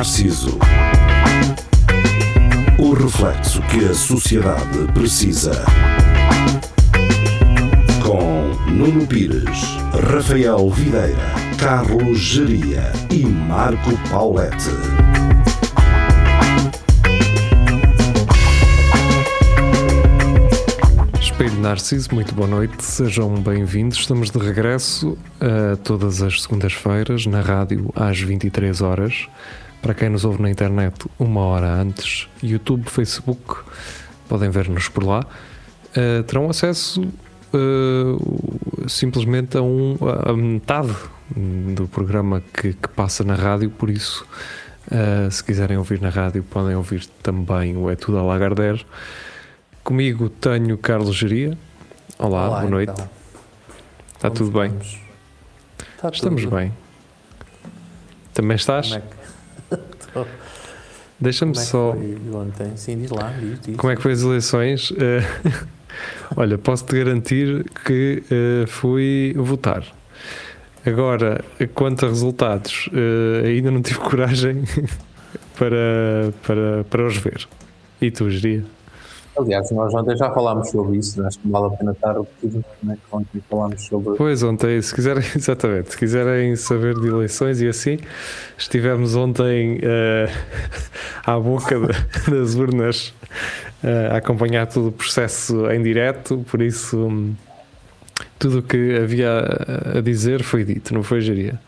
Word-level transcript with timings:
Narciso. 0.00 0.58
O 2.78 2.94
reflexo 2.94 3.60
que 3.64 3.84
a 3.84 3.92
sociedade 3.92 4.90
precisa. 4.94 5.62
Com 8.02 8.48
Nuno 8.70 9.06
Pires, 9.06 9.76
Rafael 10.10 10.70
Videira, 10.70 11.18
Carlos 11.58 12.18
Geria 12.18 12.90
e 13.10 13.26
Marco 13.26 13.90
Paulette. 14.08 14.70
Espelho 21.20 21.60
Narciso, 21.60 22.14
muito 22.14 22.34
boa 22.34 22.48
noite, 22.48 22.82
sejam 22.82 23.34
bem-vindos. 23.34 23.98
Estamos 23.98 24.30
de 24.30 24.38
regresso 24.38 25.18
a 25.38 25.76
todas 25.76 26.22
as 26.22 26.40
segundas-feiras 26.40 27.26
na 27.26 27.42
rádio 27.42 27.92
às 27.94 28.18
23 28.18 28.80
horas. 28.80 29.28
Para 29.82 29.94
quem 29.94 30.08
nos 30.10 30.24
ouve 30.24 30.42
na 30.42 30.50
internet, 30.50 31.06
uma 31.18 31.40
hora 31.40 31.66
antes, 31.72 32.28
YouTube, 32.42 32.88
Facebook, 32.88 33.56
podem 34.28 34.50
ver-nos 34.50 34.88
por 34.88 35.04
lá. 35.04 35.24
Uh, 35.96 36.22
terão 36.24 36.50
acesso 36.50 37.00
uh, 37.02 38.88
simplesmente 38.88 39.56
a, 39.56 39.62
um, 39.62 39.96
a 40.26 40.32
metade 40.36 40.94
do 41.74 41.88
programa 41.88 42.42
que, 42.52 42.74
que 42.74 42.88
passa 42.88 43.24
na 43.24 43.34
rádio, 43.34 43.70
por 43.70 43.88
isso, 43.88 44.26
uh, 44.92 45.30
se 45.30 45.42
quiserem 45.42 45.78
ouvir 45.78 46.00
na 46.00 46.10
rádio, 46.10 46.42
podem 46.42 46.76
ouvir 46.76 47.06
também 47.22 47.76
o 47.76 47.88
É 47.88 47.96
Tudo 47.96 48.18
a 48.18 48.22
Lagardère. 48.22 48.84
Comigo 49.82 50.28
tenho 50.28 50.76
Carlos 50.76 51.16
Geria. 51.16 51.56
Olá, 52.18 52.48
Olá, 52.48 52.58
boa 52.60 52.70
noite. 52.70 52.92
então. 52.92 53.08
Está 54.14 54.28
Como 54.28 54.34
tudo 54.36 54.60
bem? 54.60 54.66
estamos? 54.66 54.98
Está 55.96 56.08
Estamos 56.10 56.42
tudo. 56.42 56.54
bem. 56.56 56.72
Também 58.34 58.54
estás? 58.56 58.98
Deixa-me 61.20 61.52
é 61.52 61.60
só. 61.60 61.94
ontem? 62.32 62.76
Sim, 62.76 62.96
diz 62.96 63.10
lá, 63.10 63.30
diz, 63.38 63.60
diz. 63.60 63.76
Como 63.76 63.92
é 63.92 63.96
que 63.96 64.02
foi 64.02 64.12
as 64.12 64.22
eleições? 64.22 64.92
Eh, 64.96 65.22
olha, 66.34 66.56
posso-te 66.56 66.96
garantir 66.96 67.64
que 67.84 68.22
eh, 68.30 68.66
fui 68.66 69.34
votar. 69.36 69.84
Agora, 70.84 71.44
quanto 71.74 72.06
a 72.06 72.08
resultados, 72.08 72.88
eh, 72.94 73.48
ainda 73.48 73.70
não 73.70 73.82
tive 73.82 73.98
coragem 74.00 74.64
para, 75.58 76.32
para, 76.42 76.84
para 76.84 77.06
os 77.06 77.18
ver. 77.18 77.46
E 78.00 78.10
tu, 78.10 78.30
Geria? 78.30 78.64
Aliás, 79.40 79.70
nós 79.70 79.92
ontem 79.94 80.16
já 80.16 80.30
falámos 80.30 80.70
sobre 80.70 80.98
isso, 80.98 81.24
acho 81.26 81.38
que 81.38 81.48
vale 81.48 81.66
a 81.66 81.70
pena 81.70 81.92
estar 81.92 82.12
repetido, 82.16 82.64
né? 82.82 82.96
que 82.96 83.16
ontem 83.16 83.42
falámos 83.48 83.84
sobre. 83.86 84.16
Pois, 84.16 84.42
ontem, 84.42 84.80
se 84.82 84.94
quiserem, 84.94 85.22
exatamente, 85.36 85.90
se 85.92 85.96
quiserem 85.98 86.54
saber 86.56 86.94
de 86.98 87.08
eleições 87.08 87.60
e 87.60 87.68
assim, 87.68 87.98
estivemos 88.58 89.16
ontem 89.16 89.78
eh, 89.82 90.28
à 91.26 91.38
boca 91.38 91.78
de- 91.78 92.30
das 92.30 92.54
urnas 92.54 93.14
eh, 93.82 94.08
a 94.12 94.16
acompanhar 94.18 94.66
todo 94.66 94.88
o 94.88 94.92
processo 94.92 95.70
em 95.70 95.82
direto, 95.82 96.44
por 96.50 96.60
isso 96.62 96.96
hum, 96.98 97.34
tudo 98.38 98.58
o 98.58 98.62
que 98.62 98.96
havia 98.96 99.30
a- 99.96 100.00
dizer 100.00 100.42
foi 100.42 100.64
dito, 100.64 100.92
não 100.94 101.02
foi, 101.02 101.20
Geria? 101.20 101.58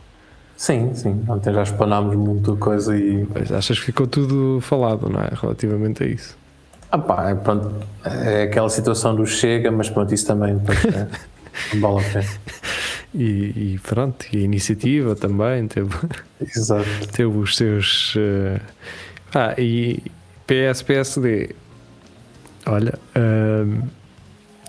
Sim, 0.56 0.94
sim, 0.94 1.24
ontem 1.28 1.52
já 1.52 1.62
explanámos 1.64 2.14
muita 2.14 2.54
coisa 2.54 2.96
e. 2.96 3.26
Pois, 3.26 3.50
achas 3.50 3.78
que 3.80 3.86
ficou 3.86 4.06
tudo 4.06 4.60
falado, 4.60 5.08
não 5.08 5.18
é? 5.20 5.30
Relativamente 5.32 6.04
a 6.04 6.06
isso. 6.06 6.36
Ah 6.92 6.98
pá, 6.98 7.30
é, 7.30 7.34
pronto, 7.34 7.72
é 8.04 8.42
aquela 8.42 8.68
situação 8.68 9.16
do 9.16 9.26
chega, 9.26 9.70
mas 9.72 9.88
pronto, 9.88 10.12
isso 10.14 10.26
também 10.26 10.50
é, 10.52 11.08
não 11.74 11.80
vale 11.94 12.06
a 12.06 12.10
pena. 12.12 12.28
E, 13.14 13.74
e 13.74 13.80
pronto, 13.86 14.24
e 14.32 14.38
a 14.38 14.40
iniciativa 14.40 15.14
também 15.14 15.68
teve. 15.68 15.90
Exato. 16.40 16.86
teve 17.12 17.28
os 17.36 17.56
seus. 17.58 18.14
eh, 18.16 18.58
ah, 19.34 19.54
e 19.58 20.02
PS, 20.46 20.80
PSD. 20.82 21.50
Olha, 22.64 22.94
hum, 23.14 23.82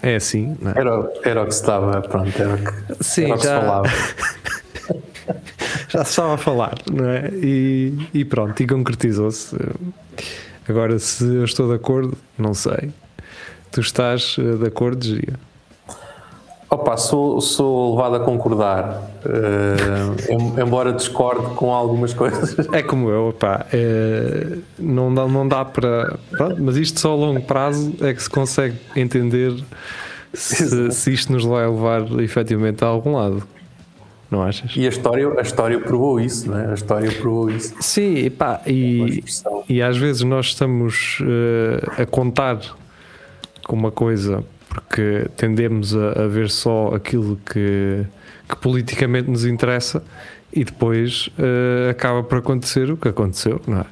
é 0.02 0.18
assim, 0.18 0.58
não 0.59 0.72
é? 0.72 0.74
Era, 0.78 1.12
era 1.24 1.44
o 1.44 1.46
que 1.46 1.53
se 1.56 1.62
estava, 1.62 2.02
pronto, 2.02 2.38
era 2.38 2.56
o 2.56 2.58
que, 2.58 3.02
Sim, 3.02 3.26
era 3.28 3.34
o 3.34 3.38
que 3.38 3.42
se 3.44 3.47
já- 3.47 3.62
falava. 3.62 3.90
Já 5.88 6.03
se 6.03 6.09
estava 6.09 6.34
a 6.34 6.38
falar, 6.38 6.76
não 6.92 7.08
é? 7.09 7.30
E, 7.36 8.09
e 8.14 8.26
pronto, 8.26 8.62
e 8.62 8.68
concretizou-se. 8.68 9.56
Agora, 10.68 10.97
se 11.00 11.24
eu 11.25 11.44
estou 11.44 11.68
de 11.68 11.75
acordo, 11.75 12.18
não 12.38 12.53
sei. 12.53 12.91
Tu 13.72 13.81
estás 13.81 14.35
eh, 14.40 14.56
de 14.57 14.68
acordo, 14.68 15.03
Gia? 15.03 15.40
Opa, 16.69 16.97
sou, 16.97 17.40
sou 17.40 17.96
levado 17.96 18.16
a 18.16 18.19
concordar, 18.22 19.03
eh, 19.25 20.34
em- 20.34 20.59
embora 20.59 20.91
discorde 20.91 21.53
com 21.56 21.72
algumas 21.72 22.13
coisas. 22.16 22.56
É 22.72 22.81
como 22.81 23.09
eu, 23.09 23.35
pá, 23.38 23.66
é, 23.72 24.57
não, 24.79 25.13
dá, 25.13 25.28
não 25.28 25.47
dá 25.47 25.63
para. 25.63 26.18
Mas 26.59 26.75
isto 26.78 27.00
só 27.00 27.12
a 27.12 27.16
longo 27.16 27.41
prazo 27.41 27.94
é 28.02 28.12
que 28.13 28.23
se 28.23 28.29
consegue 28.29 28.75
entender 28.96 29.53
se, 30.34 30.91
se 30.91 31.13
isto 31.13 31.31
nos 31.31 31.46
vai 31.46 31.68
levar 31.68 32.02
efetivamente 32.22 32.84
a 32.84 32.88
algum 32.88 33.18
lado. 33.18 33.44
Não 34.34 34.42
achas? 34.42 34.76
E 34.76 34.84
a 34.84 34.90
história, 34.90 35.32
a 35.38 35.42
história 35.44 35.80
provou 35.80 36.20
isso, 36.20 36.50
não 36.50 36.58
é? 36.58 36.72
A 36.72 36.74
história 36.74 37.12
provou 37.12 37.52
isso. 37.52 37.76
Sim, 37.80 38.16
e 38.16 38.32
pá, 38.32 38.62
Uma 38.66 38.74
e, 38.74 39.24
e 39.70 39.80
às 39.80 39.96
vezes 39.96 40.24
nós 40.24 40.48
estamos 40.48 41.20
eh, 41.22 42.02
a 42.02 42.06
contar 42.08 42.58
com 43.64 43.76
uma 43.76 43.92
coisa 43.92 44.44
porque 44.68 45.28
tendemos 45.38 45.96
a, 45.96 46.24
a 46.24 46.28
ver 46.28 46.50
só 46.50 46.96
aquilo 46.96 47.40
que, 47.46 48.04
que 48.50 48.56
politicamente 48.56 49.30
nos 49.30 49.46
interessa 49.46 50.04
e 50.52 50.64
depois 50.64 51.30
eh, 51.38 51.92
acaba 51.92 52.24
por 52.24 52.40
acontecer 52.40 52.90
o 52.90 52.98
que 52.98 53.10
aconteceu, 53.10 53.62
não 53.68 53.82
é? 53.82 53.86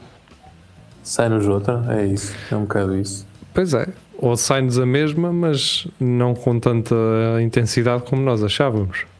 Sai-nos 1.04 1.48
outra, 1.48 1.86
é 1.90 2.08
isso, 2.08 2.34
é 2.52 2.56
um 2.56 2.62
bocado 2.62 2.98
isso. 2.98 3.28
Pois 3.54 3.76
é, 3.76 3.88
ou 4.18 4.36
sai-nos 4.36 4.80
a 4.80 4.88
mesma, 4.88 5.32
mas 5.32 5.88
não 6.00 6.34
com 6.34 6.60
tanta 6.60 6.96
intensidade 7.44 8.02
como 8.10 8.24
nós 8.24 8.44
achávamos. 8.44 9.11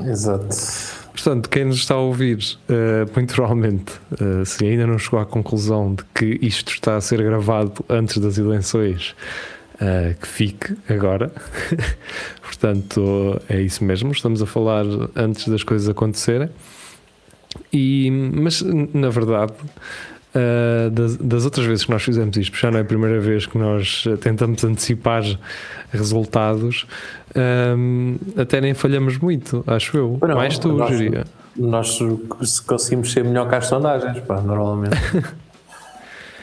Exato. 0.00 0.48
Portanto, 1.12 1.48
quem 1.48 1.64
nos 1.64 1.76
está 1.76 1.94
a 1.94 1.98
ouvir, 1.98 2.38
eh, 2.68 3.06
muito 3.14 3.34
provavelmente, 3.34 3.92
eh, 4.20 4.44
se 4.44 4.66
ainda 4.66 4.86
não 4.86 4.98
chegou 4.98 5.20
à 5.20 5.24
conclusão 5.24 5.94
de 5.94 6.04
que 6.14 6.38
isto 6.44 6.72
está 6.72 6.96
a 6.96 7.00
ser 7.00 7.22
gravado 7.22 7.84
antes 7.88 8.18
das 8.18 8.36
eleições, 8.36 9.14
eh, 9.80 10.16
que 10.20 10.26
fique 10.26 10.76
agora. 10.88 11.32
Portanto, 12.42 13.40
é 13.48 13.60
isso 13.60 13.84
mesmo. 13.84 14.10
Estamos 14.12 14.42
a 14.42 14.46
falar 14.46 14.84
antes 15.14 15.46
das 15.48 15.62
coisas 15.62 15.88
acontecerem. 15.88 16.50
E, 17.72 18.10
mas, 18.10 18.62
na 18.62 19.10
verdade, 19.10 19.52
eh, 20.34 20.90
das, 20.90 21.16
das 21.16 21.44
outras 21.44 21.64
vezes 21.66 21.84
que 21.84 21.90
nós 21.90 22.02
fizemos 22.02 22.36
isto, 22.36 22.56
já 22.56 22.70
não 22.70 22.78
é 22.78 22.82
a 22.82 22.84
primeira 22.84 23.20
vez 23.20 23.46
que 23.46 23.56
nós 23.58 24.04
eh, 24.06 24.16
tentamos 24.16 24.62
antecipar 24.64 25.22
resultados, 25.92 26.86
ehm, 27.34 28.16
até 28.36 28.60
nem 28.60 28.74
falhamos 28.74 29.18
muito, 29.18 29.62
acho 29.66 29.96
eu. 29.96 30.18
Não, 30.20 30.34
Mais 30.36 30.58
tu, 30.58 30.72
nós- 30.72 30.90
Jeria. 30.96 31.24
Nós 31.56 31.98
conseguimos 32.66 33.12
ser 33.12 33.22
melhor 33.24 33.48
que 33.48 33.54
as 33.54 33.66
sondagens, 33.66 34.18
pá, 34.24 34.40
normalmente. 34.40 34.96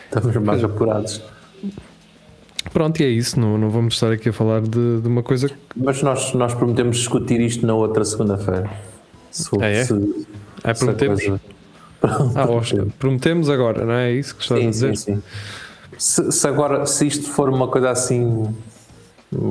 Estamos 0.06 0.36
mais 0.38 0.64
apurados. 0.64 1.22
Pronto, 2.72 3.02
e 3.02 3.04
é 3.06 3.10
isso. 3.10 3.40
Não, 3.40 3.58
não 3.58 3.70
vamos 3.70 3.96
estar 3.96 4.12
aqui 4.12 4.30
a 4.30 4.34
falar 4.34 4.62
de, 4.62 5.02
de 5.02 5.08
uma 5.08 5.22
coisa. 5.24 5.50
que- 5.50 5.56
Mas 5.76 6.02
nós, 6.02 6.34
nós 6.34 6.54
prometemos 6.54 6.98
discutir 6.98 7.42
isto 7.42 7.66
na 7.66 7.74
outra 7.74 8.06
segunda-feira. 8.06 8.70
Se, 9.32 9.50
Ah, 9.60 9.66
é? 9.68 9.84
se- 9.84 10.26
Ah, 10.64 10.72
a 10.72 10.76
prometemos. 10.76 11.22
Ah, 12.36 12.50
Oscar, 12.50 12.86
prometemos 12.98 13.50
agora, 13.50 13.86
não 13.86 13.94
é 13.94 14.12
isso 14.12 14.36
que 14.36 14.42
estás 14.44 14.62
a 14.62 14.70
dizer? 14.70 14.98
sim, 14.98 15.16
sim. 15.16 15.24
Se, 15.98 16.32
se 16.32 16.48
agora, 16.48 16.86
se 16.86 17.06
isto 17.06 17.30
for 17.30 17.48
uma 17.50 17.68
coisa 17.68 17.92
assim, 17.92 18.54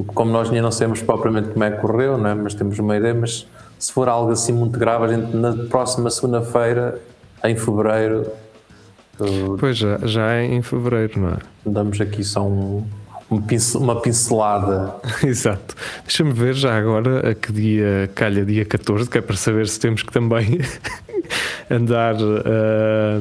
como 0.08 0.30
nós 0.32 0.48
ainda 0.48 0.62
não 0.62 0.72
sabemos 0.72 1.00
propriamente 1.02 1.50
como 1.50 1.62
é 1.64 1.70
que 1.70 1.78
correu, 1.80 2.18
não 2.18 2.28
é? 2.30 2.34
mas 2.34 2.54
temos 2.54 2.78
uma 2.78 2.96
ideia, 2.96 3.14
mas 3.14 3.46
se 3.78 3.92
for 3.92 4.08
algo 4.08 4.32
assim 4.32 4.52
muito 4.52 4.78
grave, 4.78 5.04
a 5.04 5.08
gente 5.08 5.36
na 5.36 5.54
próxima 5.68 6.10
segunda-feira, 6.10 7.00
em 7.44 7.54
fevereiro, 7.56 8.26
uh, 9.20 9.56
Pois 9.58 9.76
já, 9.76 9.98
já 10.02 10.32
é 10.32 10.44
em 10.46 10.60
fevereiro, 10.60 11.20
não 11.20 11.28
é? 11.30 11.36
damos 11.64 12.00
aqui 12.00 12.24
só 12.24 12.42
um- 12.46 12.84
uma 13.30 14.00
pincelada. 14.00 14.94
Exato. 15.24 15.76
Deixa-me 16.04 16.32
ver 16.32 16.54
já 16.54 16.76
agora 16.76 17.30
a 17.30 17.34
que 17.34 17.52
dia 17.52 18.10
calha 18.14 18.44
dia 18.44 18.64
14, 18.64 19.08
que 19.08 19.18
é 19.18 19.20
para 19.20 19.36
saber 19.36 19.68
se 19.68 19.78
temos 19.78 20.02
que 20.02 20.12
também 20.12 20.60
andar 21.70 22.16
ah, 22.16 23.20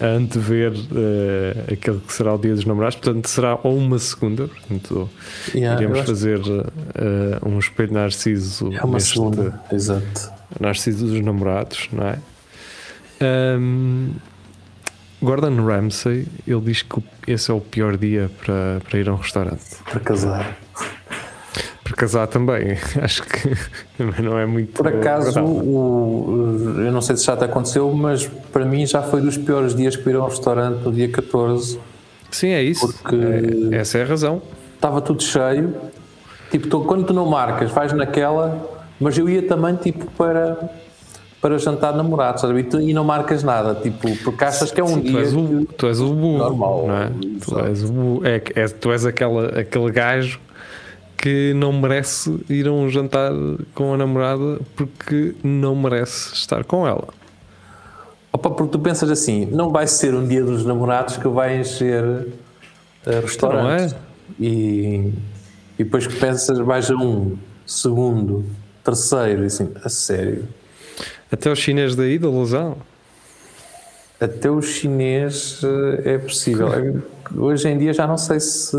a 0.00 0.06
antever 0.06 0.72
ah, 0.72 1.72
aquele 1.72 2.00
que 2.00 2.12
será 2.12 2.34
o 2.34 2.38
dia 2.38 2.54
dos 2.54 2.64
namorados. 2.64 2.96
Portanto, 2.96 3.28
será 3.28 3.58
ou 3.62 3.76
uma 3.76 3.98
segunda. 3.98 4.48
Portanto, 4.48 5.10
Yeah, 5.54 5.80
iremos 5.80 6.06
fazer 6.06 6.40
ah, 6.40 7.46
um 7.46 7.58
espelho 7.58 7.92
narciso 7.92 8.72
é 8.72 8.82
uma 8.82 8.94
neste 8.94 9.12
segunda, 9.12 9.60
exato. 9.70 10.32
Narciso 10.58 11.06
dos 11.06 11.20
namorados, 11.20 11.88
não 11.92 12.06
é? 12.08 12.18
Ahm, 13.20 14.12
Gordon 15.20 15.64
Ramsay, 15.66 16.26
ele 16.46 16.60
diz 16.60 16.82
que 16.82 17.02
esse 17.26 17.50
é 17.50 17.54
o 17.54 17.60
pior 17.60 17.96
dia 17.96 18.30
para, 18.44 18.80
para 18.88 18.98
ir 18.98 19.08
a 19.08 19.12
um 19.12 19.16
restaurante. 19.16 19.64
Para 19.84 20.00
casar. 20.00 20.56
por 21.82 21.94
casar 21.96 22.26
também. 22.28 22.76
Acho 23.02 23.22
que 23.24 23.50
não 24.22 24.38
é 24.38 24.46
muito. 24.46 24.72
Por 24.74 24.86
acaso, 24.86 25.40
o, 25.42 26.74
eu 26.78 26.92
não 26.92 27.00
sei 27.00 27.16
se 27.16 27.24
já 27.24 27.36
te 27.36 27.44
aconteceu, 27.44 27.90
mas 27.92 28.26
para 28.52 28.64
mim 28.64 28.86
já 28.86 29.02
foi 29.02 29.20
dos 29.20 29.36
piores 29.36 29.74
dias 29.74 29.96
que 29.96 30.08
ir 30.08 30.14
a 30.16 30.22
um 30.24 30.28
restaurante 30.28 30.82
no 30.84 30.92
dia 30.92 31.08
14. 31.10 31.78
Sim, 32.30 32.48
é 32.50 32.62
isso. 32.62 32.86
porque- 33.02 33.16
É- 33.72 33.76
essa 33.78 33.98
é 33.98 34.02
a 34.02 34.06
razão. 34.06 34.40
Estava 34.74 35.00
tudo 35.00 35.22
cheio. 35.22 35.74
Tipo, 36.50 36.80
quando 36.84 37.04
tu 37.04 37.12
não 37.12 37.26
marcas, 37.26 37.70
vais 37.72 37.92
naquela, 37.92 38.66
mas 39.00 39.18
eu 39.18 39.28
ia 39.28 39.42
também 39.42 39.74
tipo 39.76 40.10
para, 40.12 40.70
para 41.40 41.56
jantar 41.58 41.94
namorados, 41.94 42.40
sabe? 42.40 42.60
E, 42.60 42.64
tu, 42.64 42.80
e 42.80 42.92
não 42.92 43.04
marcas 43.04 43.42
nada, 43.42 43.74
tipo, 43.74 44.14
porque 44.24 44.44
achas 44.44 44.70
que 44.72 44.80
é 44.80 44.84
um 44.84 44.88
Sim, 44.88 45.00
dia. 45.02 45.12
tu 45.12 45.18
és 45.18 45.34
o, 45.34 45.64
tu 45.66 45.86
és 45.86 46.00
o 46.00 46.12
burro, 46.12 46.38
Normal, 46.38 46.84
não 46.86 46.96
é? 46.96 47.10
Tu 47.44 47.58
és 47.60 47.84
o. 47.84 48.20
É, 48.24 48.42
é- 48.60 48.68
tu 48.68 48.90
és 48.90 49.06
aquela, 49.06 49.60
aquele 49.60 49.90
gajo 49.92 50.40
que 51.16 51.52
não 51.54 51.72
merece 51.72 52.38
ir 52.48 52.66
a 52.68 52.72
um 52.72 52.88
jantar 52.88 53.32
com 53.74 53.94
a 53.94 53.96
namorada 53.96 54.60
porque 54.76 55.34
não 55.42 55.74
merece 55.74 56.32
estar 56.34 56.64
com 56.64 56.86
ela. 56.86 57.08
Opa, 58.32 58.50
porque 58.50 58.72
tu 58.72 58.78
pensas 58.78 59.10
assim, 59.10 59.46
não 59.46 59.70
vai 59.70 59.86
ser 59.86 60.14
um 60.14 60.26
dia 60.26 60.44
dos 60.44 60.64
namorados 60.64 61.16
que 61.16 61.26
vai 61.28 61.58
encher 61.58 62.04
uh, 62.04 62.26
restaurantes. 63.22 63.94
Então 63.94 64.08
E, 64.38 65.12
e 65.78 65.84
depois 65.84 66.06
que 66.06 66.14
pensas, 66.16 66.58
vais 66.58 66.90
a 66.90 66.94
um, 66.94 67.36
segundo, 67.66 68.44
terceiro, 68.84 69.42
e 69.42 69.46
assim, 69.46 69.70
a 69.82 69.88
sério. 69.88 70.46
Até 71.30 71.50
os 71.50 71.58
chineses 71.58 71.94
daí, 71.96 72.18
da 72.18 72.28
Lousão. 72.28 72.76
Até 74.20 74.50
o 74.50 74.60
chinês 74.60 75.60
eh, 75.62 76.14
é 76.14 76.18
possível. 76.18 76.72
É- 76.72 77.18
Hoje 77.36 77.68
em 77.68 77.76
dia 77.76 77.92
já 77.92 78.06
não 78.06 78.16
sei 78.16 78.40
se 78.40 78.74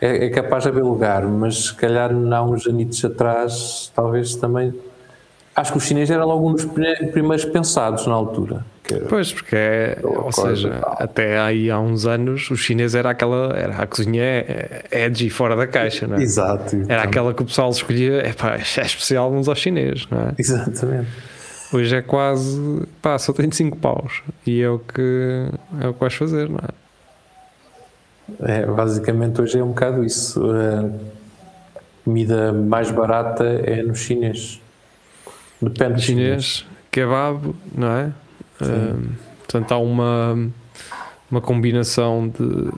é, 0.00 0.26
é 0.26 0.30
capaz 0.30 0.64
de 0.64 0.68
haver 0.68 0.82
lugar, 0.82 1.24
mas 1.24 1.66
se 1.66 1.74
calhar 1.74 2.10
há 2.10 2.42
uns 2.42 2.66
anitos 2.66 3.02
atrás, 3.04 3.90
talvez 3.94 4.34
também. 4.34 4.74
Acho 5.54 5.70
que 5.72 5.78
o 5.78 5.80
chinês 5.80 6.10
era 6.10 6.24
logo 6.24 6.48
um 6.50 6.52
dos 6.54 6.64
prime- 6.64 7.06
primeiros 7.12 7.44
pensados 7.44 8.04
na 8.08 8.14
altura. 8.14 8.66
Pois, 9.08 9.32
porque 9.32 9.56
é, 9.56 9.98
ou 10.02 10.30
seja, 10.30 10.80
até 10.98 11.40
aí 11.40 11.70
há 11.70 11.80
uns 11.80 12.06
anos 12.06 12.50
o 12.50 12.56
chinês 12.56 12.94
era 12.94 13.10
aquela, 13.10 13.56
era 13.56 13.76
a 13.76 13.86
cozinha 13.86 14.22
é- 14.22 14.84
é 14.90 15.04
edgy 15.06 15.30
fora 15.30 15.56
da 15.56 15.66
caixa, 15.66 16.06
não 16.06 16.16
é? 16.16 16.22
Exato. 16.22 16.76
Era 16.88 17.02
aquela 17.02 17.32
que 17.32 17.42
o 17.42 17.46
pessoal 17.46 17.70
escolhia, 17.70 18.18
é 18.18 18.32
pá, 18.32 18.56
é 18.56 18.60
especial 18.60 19.32
uns 19.32 19.48
aos 19.48 19.58
chineses, 19.58 20.06
não 20.10 20.20
é? 20.20 20.32
Exatamente. 20.38 21.08
Hoje 21.72 21.96
é 21.96 22.02
quase, 22.02 22.82
pá, 23.00 23.18
só 23.18 23.32
tenho 23.32 23.52
5 23.52 23.78
paus 23.78 24.22
e 24.46 24.60
é 24.60 24.68
o 24.68 24.78
que 24.78 25.48
é 25.80 25.88
o 25.88 25.94
que 25.94 26.00
vais 26.00 26.14
fazer, 26.14 26.48
não 26.48 26.58
é? 26.58 26.84
É, 28.60 28.66
basicamente 28.66 29.40
hoje 29.40 29.58
é 29.58 29.64
um 29.64 29.68
bocado 29.68 30.04
isso. 30.04 30.40
A 30.50 30.90
comida 32.04 32.52
mais 32.52 32.90
barata 32.90 33.44
é 33.44 33.82
no 33.82 33.94
chinês. 33.94 34.60
Depende 35.60 35.94
do 35.94 36.00
chinês. 36.00 36.44
Chinês, 36.44 36.66
kebab, 36.90 37.54
não 37.74 37.90
é? 37.90 38.10
Portanto, 39.38 39.72
há 39.72 39.78
uma, 39.78 40.50
uma 41.30 41.40
combinação 41.40 42.28
de. 42.28 42.70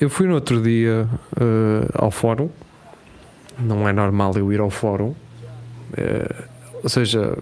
Eu 0.00 0.10
fui 0.10 0.26
no 0.26 0.34
outro 0.34 0.60
dia 0.62 1.08
eh, 1.40 1.88
ao 1.94 2.10
fórum, 2.10 2.50
não 3.58 3.88
é 3.88 3.92
normal 3.92 4.32
eu 4.36 4.52
ir 4.52 4.60
ao 4.60 4.70
fórum, 4.70 5.14
Eh, 5.96 6.44
ou 6.82 6.88
seja, 6.88 7.38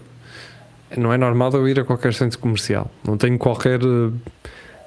não 0.97 1.11
é 1.11 1.17
normal 1.17 1.51
eu 1.53 1.67
ir 1.67 1.81
a 1.81 1.85
qualquer 1.85 2.13
centro 2.13 2.39
comercial, 2.39 2.91
não 3.03 3.17
tenho 3.17 3.39
qualquer. 3.39 3.81
eh, 3.81 4.11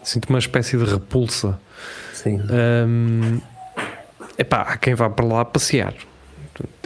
sinto 0.04 0.30
uma 0.30 0.38
espécie 0.38 0.78
de 0.78 0.86
repulsa 0.86 1.60
Sim. 2.14 2.40
Hum, 2.88 3.40
epá, 4.38 4.62
há 4.62 4.78
quem 4.78 4.94
vá 4.94 5.10
para 5.10 5.26
lá 5.26 5.44
passear. 5.46 5.96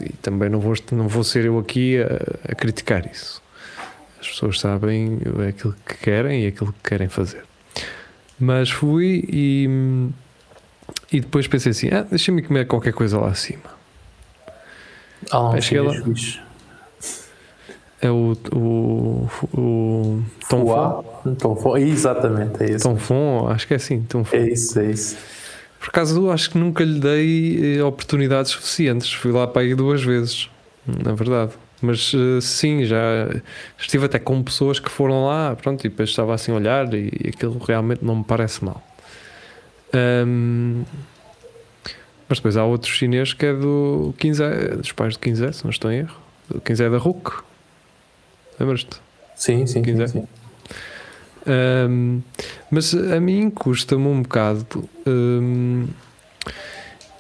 E 0.01 0.13
também 0.21 0.49
não 0.49 0.59
vou, 0.61 0.73
não 0.93 1.07
vou 1.09 1.23
ser 1.23 1.43
eu 1.45 1.59
aqui 1.59 1.97
a, 2.01 2.51
a 2.51 2.55
criticar 2.55 3.05
isso. 3.05 3.41
As 4.29 4.35
pessoas 4.35 4.59
sabem 4.59 5.19
aquilo 5.49 5.75
que 5.85 5.97
querem 5.97 6.43
e 6.43 6.47
aquilo 6.47 6.71
que 6.71 6.89
querem 6.89 7.09
fazer. 7.09 7.43
Mas 8.39 8.69
fui 8.69 9.25
e, 9.27 9.67
e 11.11 11.19
depois 11.19 11.47
pensei 11.47 11.71
assim: 11.71 11.89
ah, 11.91 12.03
deixa-me 12.07 12.43
comer 12.43 12.67
qualquer 12.67 12.93
coisa 12.93 13.19
lá 13.19 13.29
acima. 13.29 13.63
Chegar 15.61 15.91
chinês 15.91 16.37
lá. 16.37 16.49
É 18.01 18.09
o, 18.09 18.37
o, 18.53 19.29
o 19.53 20.23
Tom 20.47 20.65
Fon. 20.65 21.35
Tom 21.35 21.55
Fon. 21.55 21.77
Exatamente, 21.77 22.63
é 22.63 22.71
isso. 22.71 22.87
Tom 22.87 22.95
Fon, 22.95 23.47
acho 23.49 23.67
que 23.67 23.73
é 23.73 23.77
assim. 23.77 24.03
Tom 24.03 24.23
Fon. 24.23 24.37
É 24.37 24.47
isso, 24.47 24.79
é 24.79 24.91
isso. 24.91 25.17
Por 25.79 25.89
acaso, 25.89 26.29
acho 26.29 26.51
que 26.51 26.57
nunca 26.57 26.83
lhe 26.83 26.99
dei 26.99 27.77
eh, 27.77 27.83
oportunidades 27.83 28.51
suficientes. 28.51 29.11
Fui 29.11 29.31
lá 29.31 29.47
para 29.47 29.63
aí 29.63 29.75
duas 29.75 30.01
vezes, 30.01 30.49
na 30.85 31.13
verdade. 31.13 31.51
Mas 31.81 32.11
eh, 32.13 32.41
sim, 32.41 32.83
já 32.83 32.97
estive 33.77 34.05
até 34.05 34.19
com 34.19 34.43
pessoas 34.43 34.79
que 34.79 34.89
foram 34.89 35.25
lá, 35.25 35.55
pronto, 35.55 35.85
e 35.85 35.89
depois 35.89 36.09
estava 36.09 36.33
assim 36.33 36.51
a 36.51 36.55
olhar 36.55 36.93
e 36.93 37.09
aquilo 37.29 37.57
realmente 37.57 38.03
não 38.03 38.17
me 38.17 38.23
parece 38.23 38.63
mal. 38.63 38.83
Ahm, 39.93 40.83
mas 42.27 42.37
depois 42.37 42.57
há 42.57 42.63
outro 42.65 42.91
chinês 42.91 43.33
que 43.33 43.45
é 43.45 43.53
do 43.53 44.13
15, 44.17 44.43
dos 44.77 44.91
pais 44.91 45.15
do 45.15 45.19
15, 45.19 45.53
se 45.53 45.63
não 45.63 45.71
estou 45.71 45.91
em 45.91 45.99
erro. 45.99 46.15
Do 46.49 46.61
15 46.61 46.89
da 46.89 46.97
RUC. 46.97 47.43
Lembras-te? 48.59 48.97
Sim, 49.35 49.65
sim, 49.65 49.73
sim, 49.75 49.81
Quiser. 49.81 50.09
sim. 50.09 50.27
Um, 51.47 52.21
mas 52.69 52.93
a 52.93 53.19
mim 53.19 53.49
custa-me 53.49 54.05
um 54.05 54.21
bocado. 54.21 54.87
Um, 55.07 55.87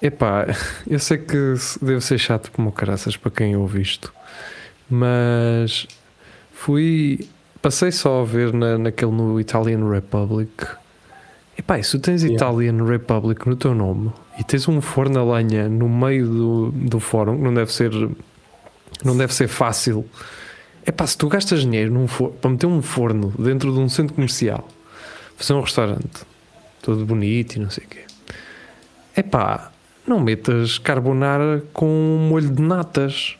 epá, 0.01 0.45
eu 0.87 0.99
sei 0.99 1.17
que 1.17 1.53
deve 1.81 2.01
ser 2.01 2.17
chato 2.19 2.51
como 2.51 2.71
caraças 2.71 3.17
para 3.17 3.31
quem 3.31 3.55
ouve 3.55 3.81
isto, 3.81 4.13
mas 4.89 5.87
fui. 6.53 7.27
Passei 7.61 7.91
só 7.91 8.21
a 8.21 8.25
ver 8.25 8.53
na, 8.53 8.77
naquele 8.77 9.11
no 9.11 9.39
Italian 9.39 9.89
Republic. 9.89 10.65
Epá, 11.57 11.77
e 11.77 11.83
se 11.83 11.91
tu 11.91 11.99
tens 11.99 12.23
Yeah. 12.23 12.35
Italian 12.35 12.85
Republic 12.85 13.45
no 13.47 13.55
teu 13.55 13.75
nome 13.75 14.11
e 14.39 14.43
tens 14.45 14.65
um 14.69 14.79
forno 14.79 15.19
a 15.19 15.35
lenha 15.37 15.67
no 15.67 15.89
meio 15.89 16.25
do, 16.25 16.71
do 16.71 16.99
fórum, 17.01 17.35
que 17.37 17.43
não 17.43 17.53
deve 17.53 17.71
ser. 17.73 17.91
Não 19.03 19.15
deve 19.15 19.33
ser 19.33 19.47
fácil 19.47 20.05
Epá, 20.85 21.05
se 21.05 21.17
tu 21.17 21.27
gastas 21.27 21.61
dinheiro 21.61 21.93
num 21.93 22.07
for- 22.07 22.31
para 22.31 22.49
meter 22.49 22.65
um 22.65 22.81
forno 22.81 23.33
dentro 23.37 23.71
de 23.71 23.77
um 23.79 23.87
centro 23.87 24.15
comercial, 24.15 24.67
fazer 25.37 25.53
um 25.53 25.61
restaurante 25.61 26.23
todo 26.81 27.05
bonito 27.05 27.55
e 27.55 27.59
não 27.59 27.69
sei 27.69 27.83
o 27.85 27.87
quê, 27.87 27.99
epá, 29.15 29.71
não 30.07 30.19
metas 30.19 30.77
carbonara 30.79 31.63
com 31.73 31.85
molho 32.29 32.49
de 32.49 32.61
natas. 32.61 33.35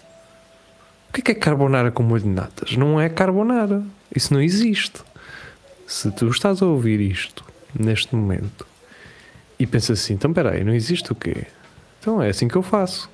O 1.10 1.14
que 1.14 1.22
é 1.22 1.24
que 1.24 1.32
é 1.32 1.36
carbonara 1.36 1.92
com 1.92 2.04
molho 2.04 2.22
de 2.24 2.30
natas? 2.30 2.78
Não 2.78 3.00
é 3.00 3.10
carbonara. 3.10 3.84
Isso 4.16 4.34
não 4.34 4.42
existe. 4.42 5.02
Se 5.88 6.12
tu 6.12 6.28
estás 6.30 6.62
a 6.62 6.66
ouvir 6.66 7.00
isto 7.02 7.44
neste 7.78 8.16
momento 8.16 8.66
e 9.58 9.66
pensas 9.66 10.00
assim, 10.00 10.14
então 10.14 10.32
peraí, 10.32 10.64
não 10.64 10.74
existe 10.74 11.12
o 11.12 11.16
quê? 11.16 11.48
Então 12.00 12.22
é 12.22 12.30
assim 12.30 12.48
que 12.48 12.56
eu 12.56 12.62
faço. 12.62 13.10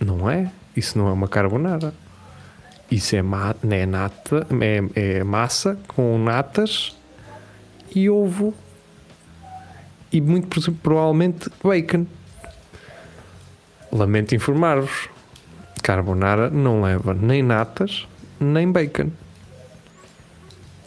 Não 0.00 0.30
é? 0.30 0.50
Isso 0.76 0.96
não 0.96 1.08
é 1.08 1.12
uma 1.12 1.28
carbonara. 1.28 1.92
Isso 2.90 3.16
é, 3.16 3.22
ma 3.22 3.54
é 3.68 3.86
nata, 3.86 4.46
é, 4.94 5.18
é 5.18 5.24
massa 5.24 5.78
com 5.88 6.18
natas 6.18 6.96
e 7.94 8.08
ovo 8.08 8.54
e 10.12 10.20
muito 10.20 10.46
pro- 10.48 10.72
provavelmente 10.74 11.50
bacon. 11.62 12.06
Lamento 13.90 14.34
informar-vos, 14.34 15.08
carbonara 15.82 16.48
não 16.50 16.82
leva 16.82 17.12
nem 17.12 17.42
natas 17.42 18.06
nem 18.40 18.70
bacon. 18.70 19.10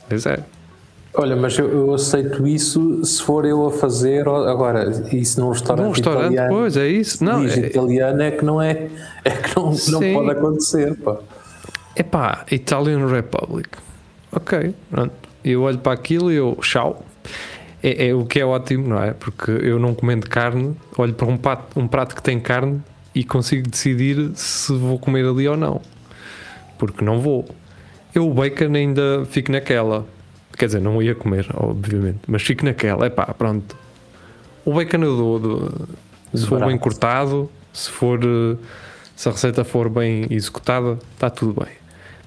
Pois 0.10 0.26
é. 0.26 0.40
Olha, 1.18 1.36
mas 1.36 1.58
eu, 1.58 1.70
eu 1.70 1.94
aceito 1.94 2.46
isso 2.46 3.04
se 3.06 3.22
for 3.24 3.46
eu 3.46 3.66
a 3.68 3.72
fazer. 3.72 4.28
Agora, 4.28 4.92
isso 5.14 5.40
num 5.40 5.50
restaurante, 5.50 5.86
Num 5.86 5.92
restaurante, 5.92 6.34
italiano. 6.34 6.56
pois 6.56 6.76
é 6.78 6.88
isso. 6.88 7.24
Não, 7.24 7.46
diz 7.46 7.58
é, 7.58 7.68
italiano 7.68 8.22
é 8.22 8.32
que 8.32 8.44
não 8.44 8.62
é. 8.62 8.90
É 9.24 9.30
que 9.32 9.56
não, 9.56 9.72
não 9.90 10.14
pode 10.14 10.32
acontecer, 10.32 10.96
pá. 10.98 11.18
Epá, 11.96 12.46
Italian 12.52 13.08
Republic. 13.08 13.70
Ok, 14.32 14.76
pronto. 14.92 15.14
Eu 15.44 15.62
olho 15.62 15.78
para 15.78 15.94
aquilo 15.94 16.30
e 16.32 16.36
eu, 16.36 16.58
tchau. 16.62 17.06
É, 17.82 18.08
é 18.10 18.14
o 18.14 18.26
que 18.26 18.42
é 18.42 18.46
ótimo, 18.46 18.90
não 18.90 19.02
é? 19.02 19.12
Porque 19.12 19.52
eu 19.52 19.80
não 19.80 19.94
comendo 19.96 20.30
carne, 20.30 20.76
olho 20.98 21.14
para 21.14 21.28
um 21.28 21.38
prato, 21.38 21.80
um 21.80 21.88
prato 21.88 22.14
que 22.16 22.22
tem 22.22 22.40
carne 22.40 22.82
e 23.16 23.24
consigo 23.24 23.68
decidir 23.70 24.32
se 24.36 24.74
vou 24.74 25.00
comer 25.00 25.26
ali 25.26 25.48
ou 25.48 25.56
não. 25.58 25.82
Porque 26.78 27.04
não 27.04 27.20
vou. 27.22 27.46
Eu 28.14 28.30
o 28.30 28.34
bacon 28.34 28.74
ainda 28.76 29.26
fico 29.30 29.52
naquela. 29.52 30.06
Quer 30.58 30.68
dizer, 30.68 30.82
não 30.82 31.02
ia 31.02 31.16
comer, 31.16 31.48
obviamente, 31.54 32.20
mas 32.28 32.42
fico 32.44 32.64
naquela. 32.66 33.08
Epá, 33.08 33.26
pronto. 33.34 33.76
O 34.64 34.74
bacon 34.74 34.98
eu 35.04 35.16
dou, 35.18 35.40
dou- 35.40 35.72
se 36.34 36.46
for 36.46 36.66
bem 36.66 36.78
cortado, 36.78 37.50
se 37.72 37.90
for 37.90 38.20
eh, 38.24 38.58
se 39.16 39.30
a 39.30 39.32
receita 39.32 39.64
for 39.64 39.90
bem 39.90 40.28
executada, 40.30 40.98
está 41.14 41.30
tudo 41.30 41.62
bem. 41.62 41.74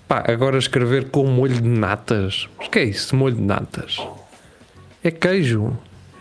Pá, 0.07 0.25
agora 0.26 0.57
escrever 0.59 1.11
com 1.11 1.26
molho 1.26 1.54
de 1.61 1.68
natas. 1.68 2.49
Mas 2.59 2.68
que 2.68 2.78
é 2.78 2.85
isso, 2.85 3.14
molho 3.14 3.35
de 3.37 3.42
natas? 3.42 3.99
É 5.04 5.11
queijo. 5.11 5.76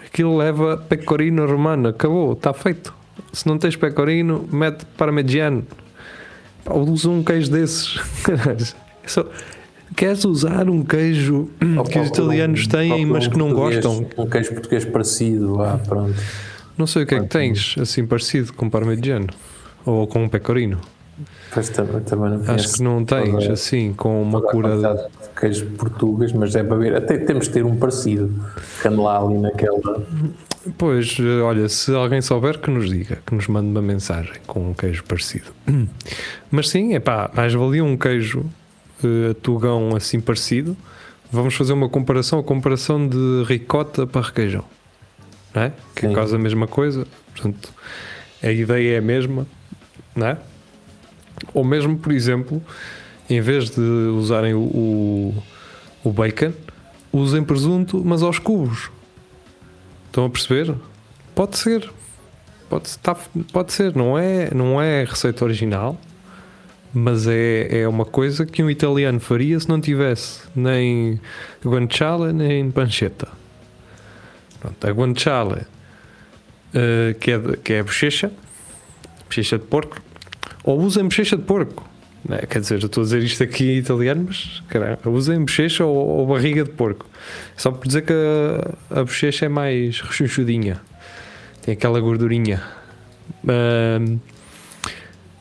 Aquilo 0.05 0.35
leva 0.37 0.75
pecorino 0.77 1.45
romano. 1.45 1.89
Acabou, 1.89 2.33
está 2.33 2.53
feito. 2.53 2.93
Se 3.37 3.45
não 3.47 3.59
tens 3.59 3.75
pecorino, 3.75 4.49
mete 4.51 4.83
parmegiano. 4.97 5.63
Usa 6.67 7.07
um 7.11 7.23
queijo 7.23 7.51
desses. 7.51 7.99
Só- 9.05 9.27
Queres 9.95 10.25
usar 10.25 10.67
um 10.69 10.83
queijo 10.83 11.47
Ou 11.77 11.83
que 11.83 11.97
os 11.99 12.07
italianos 12.09 12.65
têm, 12.67 13.05
mas 13.05 13.27
um 13.27 13.29
que 13.29 13.37
não 13.37 13.53
gostam? 13.53 14.05
Um 14.17 14.27
queijo 14.27 14.53
português 14.53 14.85
parecido, 14.85 15.61
ah, 15.61 15.79
pronto. 15.87 16.15
Não 16.75 16.87
sei 16.87 17.03
o 17.03 17.05
que 17.05 17.13
é 17.15 17.19
que 17.19 17.27
tens, 17.27 17.75
assim 17.79 18.05
parecido 18.07 18.53
com 18.53 18.69
parmegiano. 18.71 19.27
Ou 19.85 20.07
com 20.07 20.23
um 20.23 20.29
pecorino. 20.29 20.79
Pois 21.53 21.69
também, 21.69 22.01
também 22.01 22.39
não 22.39 22.53
Acho 22.53 22.73
que 22.73 22.83
não 22.83 23.05
tens, 23.05 23.49
assim, 23.49 23.93
com 23.93 24.21
uma 24.21 24.41
cura. 24.41 25.09
Queijo 25.39 25.65
português, 25.71 26.31
mas 26.31 26.55
é 26.55 26.63
para 26.63 26.77
ver. 26.77 26.95
Até 26.95 27.17
temos 27.17 27.47
de 27.47 27.53
ter 27.53 27.65
um 27.65 27.75
parecido. 27.75 28.33
Que 28.81 28.87
ande 28.87 28.97
lá 28.97 29.19
ali 29.19 29.37
naquela. 29.37 30.05
Pois, 30.77 31.17
eh, 31.19 31.41
olha, 31.41 31.69
se 31.69 31.93
alguém 31.93 32.21
souber 32.21 32.59
que 32.59 32.69
nos 32.69 32.89
diga, 32.89 33.19
que 33.25 33.33
nos 33.33 33.47
mande 33.47 33.69
uma 33.69 33.81
mensagem 33.81 34.33
com 34.45 34.71
um 34.71 34.73
queijo 34.73 35.03
parecido. 35.03 35.47
Mas 36.51 36.69
sim, 36.69 36.93
é 36.93 36.99
pá, 36.99 37.29
mais 37.33 37.53
valia 37.53 37.83
um 37.83 37.95
queijo 37.95 38.45
eh, 39.03 39.33
tugão 39.41 39.95
assim 39.95 40.19
parecido. 40.19 40.75
Vamos 41.31 41.55
fazer 41.55 41.73
uma 41.73 41.89
comparação, 41.89 42.39
a 42.39 42.43
comparação 42.43 43.07
de 43.07 43.43
ricota 43.45 44.07
para 44.07 44.21
requeijão. 44.21 44.63
Não 45.53 45.63
é? 45.63 45.73
Que 45.95 46.05
é 46.05 46.09
Sim. 46.09 46.15
quase 46.15 46.35
a 46.35 46.39
mesma 46.39 46.67
coisa. 46.67 47.05
Portanto, 47.33 47.73
a 48.41 48.51
ideia 48.51 48.95
é 48.95 48.97
a 48.97 49.01
mesma, 49.01 49.45
não 50.15 50.27
é? 50.27 50.37
Ou 51.53 51.63
mesmo, 51.63 51.97
por 51.97 52.11
exemplo, 52.11 52.61
em 53.29 53.41
vez 53.41 53.69
de 53.69 53.81
usarem 53.81 54.53
o, 54.53 54.59
o, 54.59 55.43
o 56.03 56.11
bacon, 56.11 56.53
usem 57.11 57.43
presunto, 57.43 58.01
mas 58.05 58.21
aos 58.21 58.39
cubos. 58.39 58.89
Estão 60.07 60.25
a 60.25 60.29
perceber? 60.29 60.73
Pode 61.35 61.57
ser. 61.57 61.89
Pode, 62.69 62.97
tá- 62.99 63.17
pode 63.51 63.73
ser. 63.73 63.95
Não 63.95 64.17
é, 64.17 64.53
não 64.53 64.81
é 64.81 65.03
receita 65.03 65.43
original, 65.45 65.99
mas 66.93 67.27
é, 67.27 67.81
é 67.81 67.87
uma 67.87 68.05
coisa 68.05 68.45
que 68.45 68.63
um 68.63 68.69
italiano 68.69 69.19
faria 69.19 69.59
se 69.59 69.69
não 69.69 69.79
tivesse 69.79 70.41
nem 70.55 71.19
guanciale 71.63 72.33
nem 72.33 72.71
pancetta. 72.71 73.27
Pronto, 74.59 74.87
a 74.87 74.91
guanciale, 74.91 75.61
eh, 76.73 77.15
que, 77.19 77.31
é, 77.31 77.39
que 77.63 77.73
é 77.73 77.79
a 77.79 77.83
bochecha, 77.83 78.31
bochecha 79.25 79.57
de 79.57 79.65
porco, 79.65 80.01
ou 80.63 80.79
usem 80.81 81.03
bochecha 81.03 81.37
de 81.37 81.43
porco. 81.43 81.87
Né? 82.27 82.39
Quer 82.49 82.59
dizer, 82.59 82.81
eu 82.81 82.87
estou 82.87 83.01
a 83.01 83.05
dizer 83.05 83.23
isto 83.23 83.43
aqui 83.43 83.71
em 83.71 83.77
italiano, 83.77 84.25
mas 84.27 84.61
caramba, 84.67 85.09
usem 85.09 85.39
bochecha 85.39 85.85
ou, 85.85 85.95
ou 85.95 86.27
barriga 86.27 86.63
de 86.63 86.71
porco. 86.71 87.05
Só 87.55 87.71
por 87.71 87.87
dizer 87.87 88.01
que 88.01 88.13
a, 88.13 88.99
a 88.99 89.03
bochecha 89.03 89.45
é 89.45 89.49
mais 89.49 90.01
rechonchudinha, 90.01 90.81
tem 91.61 91.73
aquela 91.73 91.99
gordurinha. 91.99 92.61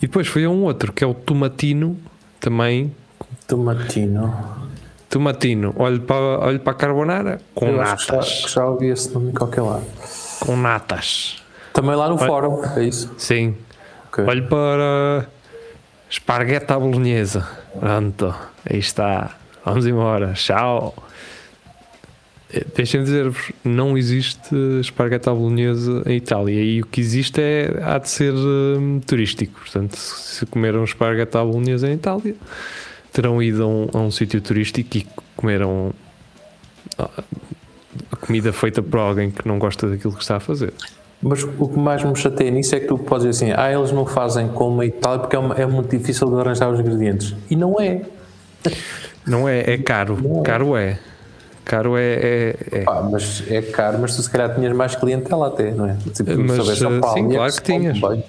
E 0.00 0.06
depois 0.06 0.26
foi 0.28 0.46
um 0.46 0.62
outro 0.64 0.92
que 0.92 1.02
é 1.02 1.06
o 1.06 1.14
tomatino, 1.14 1.98
também. 2.38 2.94
Tomatino. 3.46 4.66
Tomatino, 5.08 5.74
olho 5.76 6.00
para, 6.00 6.40
olho 6.46 6.60
para 6.60 6.72
a 6.72 6.76
carbonara 6.76 7.40
com 7.54 7.66
Eu 7.68 7.76
já, 7.76 7.84
natas. 7.84 8.44
que 8.44 8.50
já 8.50 8.66
ouvi 8.66 8.88
esse 8.88 9.12
nome 9.14 9.30
em 9.30 9.32
qualquer 9.32 9.62
lado. 9.62 9.86
Com 10.40 10.56
natas. 10.56 11.42
Também 11.72 11.94
lá 11.94 12.08
no 12.08 12.18
fórum, 12.18 12.62
é 12.76 12.84
isso? 12.84 13.12
Sim. 13.16 13.56
Ok. 14.08 14.24
Olho 14.24 14.46
para 14.48 15.28
espargueta 16.08 16.74
à 16.74 16.78
bolonhesa. 16.78 17.46
Pronto, 17.78 18.34
aí 18.68 18.78
está. 18.78 19.36
Vamos 19.64 19.86
embora. 19.86 20.32
Tchau. 20.34 20.94
Eh, 22.52 22.64
Deixem-me 22.74 23.04
dizer-vos, 23.04 23.52
não 23.64 23.98
existe 23.98 24.54
espargueta 24.80 25.30
à 25.30 25.34
bolonhesa 25.34 26.02
em 26.06 26.16
Itália 26.16 26.62
e 26.62 26.82
o 26.82 26.86
que 26.86 27.00
existe 27.00 27.40
é, 27.40 27.80
há 27.82 27.98
de 27.98 28.08
ser 28.08 28.32
hum, 28.32 29.00
turístico. 29.04 29.60
Portanto, 29.60 29.96
se 29.96 30.46
comeram 30.46 30.84
espargueta 30.84 31.40
à 31.40 31.44
bolonhesa 31.44 31.88
em 31.88 31.94
Itália, 31.94 32.34
terão 33.12 33.42
ido 33.42 33.64
a 33.64 33.66
um, 33.66 33.88
a 33.92 33.98
um 33.98 34.10
sítio 34.10 34.40
turístico 34.40 34.98
e 34.98 35.06
comeram 35.34 35.92
ah, 36.98 37.22
comida 38.20 38.52
feita 38.52 38.82
por 38.82 39.00
alguém 39.00 39.30
que 39.30 39.46
não 39.46 39.58
gosta 39.58 39.88
daquilo 39.88 40.14
que 40.14 40.22
está 40.22 40.36
a 40.36 40.40
fazer. 40.40 40.72
Mas 41.22 41.42
o 41.42 41.68
que 41.68 41.78
mais 41.78 42.04
me 42.04 42.14
chateia 42.14 42.50
nisso 42.50 42.74
é 42.76 42.80
que 42.80 42.86
tu 42.86 42.98
podes 42.98 43.26
dizer 43.26 43.44
assim, 43.52 43.54
ah, 43.58 43.72
eles 43.72 43.90
não 43.90 44.04
fazem 44.06 44.48
como 44.48 44.80
a 44.82 44.86
Itália 44.86 45.18
porque 45.20 45.34
é, 45.34 45.38
uma- 45.38 45.54
é 45.54 45.64
muito 45.66 45.96
difícil 45.96 46.28
de 46.30 46.40
arranjar 46.40 46.70
os 46.70 46.78
ingredientes. 46.78 47.34
E 47.50 47.56
não 47.56 47.80
é. 47.80 48.02
Não 49.26 49.48
é, 49.48 49.60
é 49.72 49.78
caro. 49.78 50.16
Caro 50.44 50.76
é. 50.76 50.98
Caro 51.64 51.96
é. 51.96 52.02
é, 52.14 52.56
é. 52.70 52.80
Pá, 52.84 53.02
mas 53.02 53.42
é 53.50 53.60
caro, 53.62 53.98
mas 54.00 54.14
tu 54.14 54.22
se 54.22 54.30
calhar 54.30 54.54
tinhas 54.54 54.76
mais 54.76 54.94
clientela 54.94 55.48
até, 55.48 55.72
não 55.72 55.86
é? 55.88 55.96
Tipo, 56.14 56.30
Mas, 56.38 56.52
se 56.52 56.60
houvesse 56.60 56.84
eh, 56.86 56.88
sim, 57.14 57.32
é 57.32 57.34
claro 57.36 57.52
que 57.54 57.62
tinhas. 57.62 57.98
bem. 58.00 58.24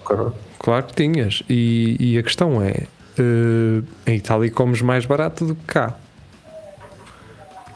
Claro 0.57 0.83
que 0.85 0.93
tinhas. 0.95 1.43
E, 1.47 1.97
e 1.99 2.17
a 2.17 2.23
questão 2.23 2.61
é: 2.63 2.71
eh, 3.19 3.83
em 4.07 4.15
Itália 4.15 4.49
comes 4.49 4.81
mais 4.81 5.05
barato 5.05 5.45
do 5.45 5.53
que 5.53 5.65
cá. 5.65 5.93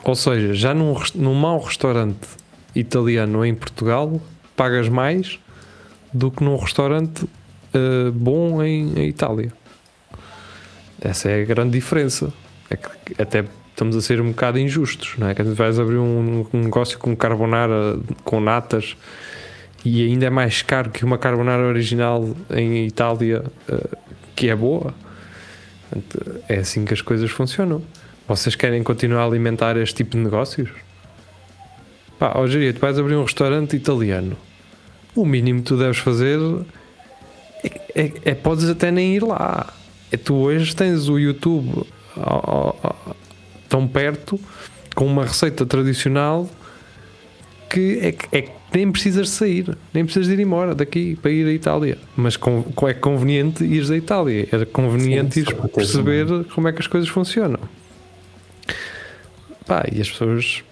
Ou 0.03 0.15
seja, 0.15 0.53
já 0.56 0.74
num, 0.74 0.96
num 1.13 1.36
mau 1.36 1.60
restaurante 1.60 2.27
italiano 2.75 3.46
em 3.46 3.53
Portugal, 3.53 4.20
pagas 4.55 4.89
mais 4.89 5.39
do 6.13 6.29
que 6.29 6.43
num 6.43 6.55
restaurante 6.58 7.25
eh, 7.74 8.12
bom 8.13 8.62
em, 8.62 9.00
em 9.00 9.08
Itália. 9.08 9.51
Essa 11.00 11.29
é 11.29 11.41
a 11.41 11.46
grande 11.46 11.72
diferença. 11.72 12.31
É 12.70 12.75
que 12.75 13.22
até 13.22 13.46
estamos 13.70 13.96
a 13.96 14.01
ser 14.01 14.22
um 14.22 14.29
bocado 14.29 14.60
injustos, 14.60 15.15
não 15.17 15.27
é? 15.27 15.34
Que 15.34 15.41
vais 15.43 15.79
abrir 15.79 15.98
um, 15.98 16.46
um 16.53 16.60
negócio 16.60 17.00
com 17.00 17.15
carbonara, 17.15 17.98
com 18.24 18.39
natas, 18.39 18.96
e 19.84 20.05
ainda 20.05 20.27
é 20.27 20.29
mais 20.29 20.62
caro 20.62 20.91
que 20.91 21.03
uma 21.03 21.17
carbonara 21.17 21.63
original 21.63 22.36
em 22.51 22.86
Itália, 22.86 23.43
eh, 23.67 23.98
que 24.36 24.50
é 24.50 24.55
boa. 24.55 24.93
É 26.48 26.58
assim 26.60 26.86
que 26.86 26.93
as 26.93 27.01
coisas 27.01 27.31
funcionam. 27.31 27.81
Vocês 28.27 28.55
querem 28.55 28.84
continuar 28.84 29.24
a 29.24 29.25
alimentar 29.25 29.75
este 29.77 29.96
tipo 29.96 30.12
de 30.12 30.24
negócios? 30.24 30.70
Pá, 32.22 32.38
hoje 32.38 32.58
em 32.60 32.62
dia, 32.62 32.74
tu 32.74 32.80
vais 32.80 33.00
abrir 33.00 33.16
um 33.16 33.24
restaurante 33.24 33.75
italiano. 33.75 34.38
O 35.16 35.25
mínimo 35.25 35.63
que 35.63 35.70
tu 35.70 35.75
deves 35.75 35.98
fazer 35.98 36.38
é, 37.63 37.70
é, 37.96 38.12
é 38.25 38.36
podes 38.36 38.70
até 38.70 38.92
nem 38.92 39.16
ir 39.16 39.24
lá. 39.24 39.74
É 40.12 40.18
tu 40.18 40.36
hoje 40.36 40.75
tens 40.75 41.10
o 41.10 41.18
YouTube 41.18 41.84
tão 43.68 43.88
perto 43.88 44.40
com 44.94 45.08
uma 45.08 45.25
receita 45.25 45.66
tradicional 45.66 46.48
que 47.68 47.98
é, 48.04 48.12
que- 48.12 48.38
é 48.38 48.50
nem 48.72 48.92
precisas 48.92 49.28
sair, 49.30 49.75
nem 49.92 50.06
precisas 50.06 50.32
ir 50.32 50.40
embora 50.40 50.75
daqui 50.75 51.16
para 51.16 51.32
ir 51.32 51.48
à 51.48 51.51
Itália. 51.51 51.98
Mas 52.16 52.38
com, 52.38 52.63
é 52.88 52.94
conveniente 52.94 53.63
ires 53.63 53.90
à 53.90 53.98
Itália, 53.98 54.48
era 54.51 54.68
conveniente 54.68 55.34
Sim, 55.34 55.40
ires 55.40 55.54
perceber 55.74 56.28
como 56.54 56.68
é 56.68 56.72
que 56.72 56.82
as 56.82 56.88
coisas 56.88 57.10
funcionam. 57.10 57.62
Pá, 59.66 59.88
e 59.92 60.00
as 60.00 60.08
pessoas 60.12 60.63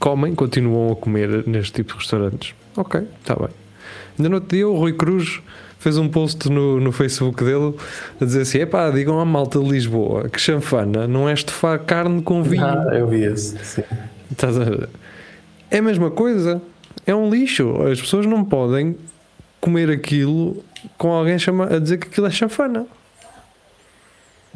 comem, 0.00 0.34
continuam 0.34 0.90
a 0.92 0.96
comer 0.96 1.46
neste 1.46 1.74
tipo 1.74 1.92
de 1.92 1.98
restaurantes. 2.00 2.54
Ok, 2.76 3.06
está 3.20 3.36
bem. 3.36 3.48
Ainda 4.18 4.28
no 4.28 4.34
outro 4.36 4.56
dia 4.56 4.68
o 4.68 4.76
Rui 4.76 4.92
Cruz 4.94 5.40
fez 5.78 5.96
um 5.96 6.08
post 6.08 6.48
no, 6.50 6.80
no 6.80 6.90
Facebook 6.92 7.44
dele 7.44 7.74
a 8.20 8.24
dizer 8.24 8.42
assim: 8.42 8.58
epá, 8.58 8.90
digam 8.90 9.20
à 9.20 9.24
malta 9.24 9.58
de 9.60 9.68
Lisboa 9.68 10.28
que 10.28 10.40
chanfana 10.40 11.06
não 11.06 11.28
é 11.28 11.32
estufar 11.32 11.78
carne 11.80 12.20
com 12.22 12.42
vinho. 12.44 12.64
Ah, 12.64 12.88
eu 12.92 13.06
vi 13.06 13.22
esse, 13.22 13.56
sim. 13.64 13.82
Estás 14.30 14.58
a 14.58 14.64
ver? 14.64 14.88
É 15.70 15.78
a 15.78 15.82
mesma 15.82 16.10
coisa. 16.10 16.60
É 17.06 17.14
um 17.14 17.30
lixo. 17.30 17.80
As 17.82 18.00
pessoas 18.00 18.26
não 18.26 18.44
podem 18.44 18.96
comer 19.60 19.90
aquilo 19.90 20.62
com 20.96 21.12
alguém 21.12 21.38
chama, 21.38 21.66
a 21.66 21.78
dizer 21.78 21.98
que 21.98 22.08
aquilo 22.08 22.26
é 22.26 22.30
chanfana. 22.30 22.86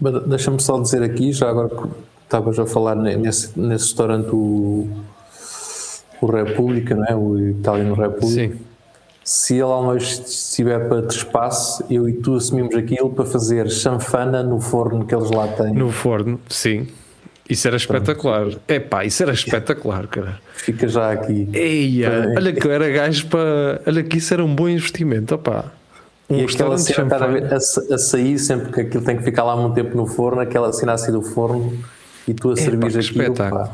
Mas 0.00 0.24
Deixa-me 0.26 0.60
só 0.60 0.80
dizer 0.80 1.02
aqui, 1.02 1.32
já 1.32 1.48
agora 1.48 1.68
que 1.68 1.88
estavas 2.24 2.58
a 2.58 2.66
falar 2.66 2.96
ne- 2.96 3.16
nesse, 3.16 3.58
nesse 3.58 3.84
restaurante, 3.86 4.28
o, 4.32 4.88
o 6.24 6.30
República, 6.44 6.94
não 6.94 7.04
é? 7.04 7.14
O 7.14 7.38
Italiano 7.50 7.94
República. 7.94 8.28
Sim. 8.54 8.60
Se 9.22 9.54
ele 9.54 9.90
vez 9.90 10.18
estiver 10.26 10.86
para 10.88 11.00
trespasse, 11.02 11.82
eu 11.90 12.06
e 12.08 12.12
tu 12.12 12.34
assumimos 12.34 12.74
aquilo 12.76 13.08
para 13.10 13.24
fazer 13.24 13.70
chanfana 13.70 14.42
no 14.42 14.60
forno 14.60 15.06
que 15.06 15.14
eles 15.14 15.30
lá 15.30 15.48
têm. 15.48 15.72
No 15.72 15.90
forno, 15.90 16.38
sim. 16.48 16.86
Isso 17.48 17.66
era 17.66 17.76
espetacular. 17.76 18.48
Epá, 18.68 19.04
isso 19.04 19.22
era 19.22 19.32
espetacular, 19.32 20.06
cara. 20.08 20.38
Fica 20.54 20.86
já 20.88 21.12
aqui. 21.12 21.48
Eia, 21.52 22.32
olha 22.36 22.52
que 22.52 22.68
era 22.68 22.88
gajo 22.90 23.26
para. 23.28 23.80
Olha 23.86 24.02
que 24.02 24.18
isso 24.18 24.32
era 24.34 24.44
um 24.44 24.54
bom 24.54 24.68
investimento, 24.68 25.34
opá. 25.34 25.66
Um 26.28 26.38
E 26.38 26.44
aquela 26.44 26.76
cena 26.78 27.04
estar 27.04 27.22
a, 27.22 27.56
a 27.56 27.60
sa- 27.60 27.94
a 27.94 27.98
sair 27.98 28.38
sempre 28.38 28.72
que 28.72 28.80
aquilo 28.80 29.04
tem 29.04 29.16
que 29.16 29.22
ficar 29.22 29.44
lá 29.44 29.56
muito 29.56 29.74
tempo 29.74 29.94
no 29.96 30.06
forno, 30.06 30.40
aquela 30.40 30.72
cena 30.72 30.94
assim 30.94 31.12
do 31.12 31.20
forno 31.22 31.72
e 32.26 32.32
tu 32.32 32.50
a 32.50 32.56
servir 32.56 32.86
aquilo. 32.86 33.00
espetáculo. 33.00 33.64
Pá, 33.64 33.70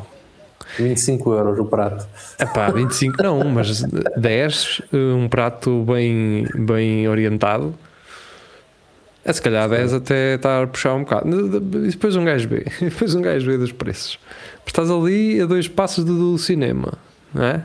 25 0.82 1.32
euros 1.34 1.58
o 1.58 1.64
prato. 1.64 2.06
Epá, 2.38 2.70
25 2.70 3.22
não, 3.22 3.44
mas 3.44 3.82
10, 4.16 4.82
um 4.92 5.28
prato 5.28 5.84
bem, 5.84 6.46
bem 6.54 7.08
orientado. 7.08 7.74
É 9.24 9.32
se 9.32 9.42
calhar 9.42 9.68
10 9.68 9.92
até 9.94 10.34
estar 10.36 10.62
a 10.62 10.66
puxar 10.66 10.94
um 10.94 11.00
bocado. 11.04 11.28
E 11.86 11.90
depois 11.90 12.16
um 12.16 12.24
gajo 12.24 12.48
vê. 12.48 12.64
Depois 12.80 13.14
um 13.14 13.20
gajo 13.20 13.46
vê 13.46 13.58
dos 13.58 13.70
preços. 13.70 14.18
Estás 14.66 14.90
ali 14.90 15.40
a 15.40 15.46
dois 15.46 15.68
passos 15.68 16.04
do, 16.04 16.32
do 16.32 16.38
cinema, 16.38 16.94
não 17.34 17.44
é? 17.44 17.64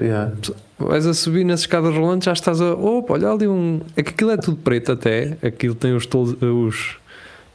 Yeah. 0.00 0.32
Vais 0.78 1.06
a 1.06 1.14
subir 1.14 1.44
nas 1.44 1.60
escadas 1.60 1.94
rolantes, 1.94 2.26
já 2.26 2.32
estás 2.32 2.60
a. 2.60 2.74
Opa, 2.74 3.14
olha 3.14 3.30
ali 3.30 3.48
um. 3.48 3.80
É 3.96 4.02
que 4.02 4.10
aquilo 4.10 4.30
é 4.30 4.36
tudo 4.36 4.56
preto 4.58 4.92
até. 4.92 5.36
Aquilo 5.42 5.74
tem 5.74 5.94
os. 5.94 6.04
tol- 6.06 6.36
os 6.40 6.96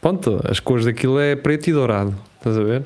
pronto, 0.02 0.40
as 0.50 0.60
cores 0.60 0.86
daquilo 0.86 1.20
é 1.20 1.36
preto 1.36 1.68
e 1.70 1.74
dourado. 1.74 2.16
Estás 2.38 2.58
a 2.58 2.64
ver? 2.64 2.84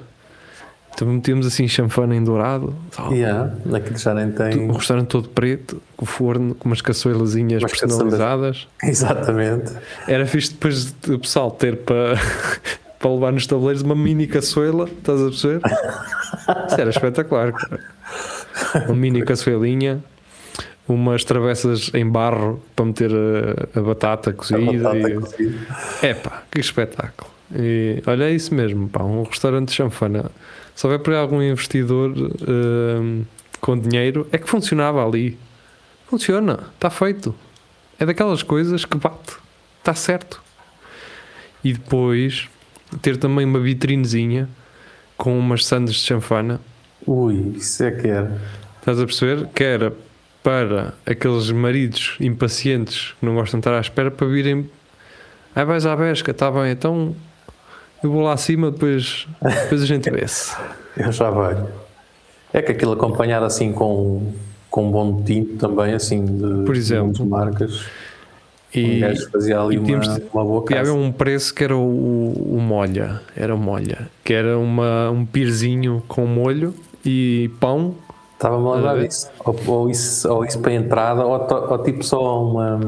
Então 0.93 1.07
metíamos 1.07 1.45
assim 1.47 1.67
chanfana 1.67 2.15
em 2.15 2.23
dourado. 2.23 2.75
Oh, 2.99 3.11
Yeah. 3.11 3.51
Já 3.95 4.13
nem 4.13 4.31
tem. 4.31 4.69
O 4.69 4.73
restaurante 4.73 5.07
todo 5.07 5.27
preto, 5.29 5.81
com 5.97 6.05
o 6.05 6.07
forno, 6.07 6.53
com 6.55 6.69
umas 6.69 6.81
caçoelazinhas 6.81 7.63
Umas 7.63 7.71
personalizadas. 7.79 8.67
Exatamente. 8.83 9.71
Era 10.07 10.25
fixe 10.25 10.51
depois 10.51 10.93
de 11.01 11.13
o 11.13 11.19
pessoal 11.19 11.49
ter 11.51 11.77
para, 11.77 12.13
para 12.99 13.09
levar 13.11 13.31
nos 13.33 13.47
tabuleiros 13.47 13.81
uma 13.81 13.95
mini 13.95 14.27
caçoela, 14.27 14.85
estás 14.85 15.19
a 15.21 15.25
perceber? 15.25 15.61
Isso 16.67 16.81
era 16.81 16.89
espetacular, 16.89 17.51
cara. 17.53 17.79
Uma 18.87 18.95
mini 18.95 19.23
caçoelinha, 19.23 20.03
umas 20.87 21.23
travessas 21.23 21.89
em 21.95 22.07
barro 22.07 22.61
para 22.75 22.85
meter 22.85 23.11
a, 23.11 23.79
a 23.79 23.81
batata 23.81 24.29
A 24.29 24.33
cozida. 24.33 24.61
batata 24.83 25.09
e- 25.09 25.13
cozida. 25.15 25.57
Epá, 26.03 26.43
que 26.51 26.59
espetáculo. 26.59 27.31
E, 27.55 28.01
olha, 28.05 28.25
é 28.25 28.31
isso 28.31 28.53
mesmo, 28.53 28.87
pá, 28.89 29.03
um 29.03 29.23
restaurante 29.23 29.69
de 29.69 29.73
chanfana. 29.75 30.25
Se 30.75 30.85
houver 30.85 30.99
por 30.99 31.13
aí 31.13 31.19
algum 31.19 31.41
investidor 31.41 32.13
hum, 32.15 33.23
com 33.61 33.77
dinheiro, 33.77 34.27
é 34.31 34.37
que 34.37 34.49
funcionava 34.49 35.05
ali. 35.05 35.37
Funciona, 36.07 36.59
está 36.73 36.89
feito. 36.89 37.33
É 37.99 38.05
daquelas 38.05 38.43
coisas 38.43 38.85
que 38.85 38.97
bate, 38.97 39.35
está 39.79 39.93
certo. 39.93 40.41
E 41.63 41.73
depois 41.73 42.49
ter 43.01 43.17
também 43.17 43.45
uma 43.45 43.59
vitrinezinha 43.59 44.49
com 45.17 45.37
umas 45.37 45.65
sandes 45.65 45.95
de 45.95 46.01
chanfana. 46.01 46.59
Ui, 47.05 47.53
isso 47.55 47.83
é 47.83 47.91
que 47.91 48.07
era. 48.07 48.41
Estás 48.79 48.99
a 48.99 49.05
perceber? 49.05 49.47
Que 49.47 49.63
era 49.63 49.93
para 50.43 50.93
aqueles 51.05 51.49
maridos 51.51 52.17
impacientes 52.19 53.13
que 53.17 53.25
não 53.25 53.35
gostam 53.35 53.59
de 53.59 53.61
estar 53.61 53.77
à 53.77 53.79
espera 53.79 54.11
para 54.11 54.27
virem. 54.27 54.69
Aí 55.55 55.63
vais 55.63 55.85
à 55.85 55.95
pesca, 55.95 56.31
está 56.31 56.51
bem, 56.51 56.71
então 56.71 57.15
eu 58.03 58.11
vou 58.11 58.21
lá 58.21 58.33
acima, 58.33 58.69
depois, 58.71 59.27
depois 59.41 59.81
a 59.81 59.85
gente 59.85 60.09
vê-se. 60.09 60.55
Eu 60.95 61.11
já 61.11 61.31
venho. 61.31 61.67
É 62.53 62.61
que 62.61 62.71
aquilo 62.71 62.91
acompanhado 62.91 63.45
assim 63.45 63.71
com, 63.73 64.31
com 64.69 64.87
um 64.87 64.91
bom 64.91 65.23
tinto 65.23 65.57
também, 65.57 65.93
assim, 65.95 66.23
de, 66.23 66.63
Por 66.65 66.75
exemplo. 66.75 67.13
de 67.13 67.23
marcas. 67.25 67.81
Um 68.75 68.79
E, 68.79 68.99
gajo 68.99 69.29
fazia 69.31 69.59
ali 69.59 69.77
uma, 69.77 69.85
tínhamos- 69.85 70.07
uma 70.31 70.43
boa 70.43 70.61
e 70.69 70.73
havia 70.73 70.77
casa. 70.85 70.93
um 70.93 71.11
preço 71.11 71.53
que 71.53 71.63
era 71.63 71.75
o, 71.75 71.79
o 72.57 72.59
molha, 72.61 73.21
era 73.35 73.53
o 73.55 73.57
molha, 73.57 74.07
que 74.23 74.33
era 74.33 74.57
uma, 74.57 75.09
um 75.11 75.25
pirzinho 75.25 76.03
com 76.07 76.25
molho 76.27 76.73
e 77.05 77.49
pão. 77.59 77.95
Estava-me 78.33 78.67
a 78.67 78.71
lembrar 78.75 78.93
ver? 78.95 79.07
disso. 79.07 79.29
Ou, 79.45 79.55
ou 79.67 79.89
isso. 79.89 80.31
ou 80.31 80.43
isso 80.45 80.59
para 80.59 80.71
a 80.71 80.75
entrada, 80.75 81.25
ou, 81.25 81.39
ou 81.71 81.77
tipo 81.83 82.03
só 82.03 82.43
uma. 82.43 82.79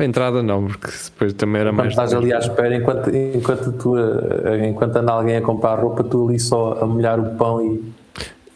Para 0.00 0.06
a 0.06 0.08
entrada 0.08 0.42
não, 0.42 0.66
porque 0.66 0.88
depois 1.04 1.34
também 1.34 1.60
era 1.60 1.72
mais. 1.72 1.90
estás 1.90 2.14
ali 2.14 2.32
à 2.32 2.38
espera, 2.38 2.74
enquanto, 2.74 3.14
enquanto, 3.14 3.70
tu, 3.72 3.98
eh, 3.98 4.66
enquanto 4.66 4.96
anda 4.96 5.12
alguém 5.12 5.36
a 5.36 5.42
comprar 5.42 5.78
roupa, 5.78 6.02
tu 6.02 6.26
ali 6.26 6.40
só 6.40 6.78
a 6.80 6.86
molhar 6.86 7.20
o 7.20 7.36
pão 7.36 7.62
e, 7.62 7.92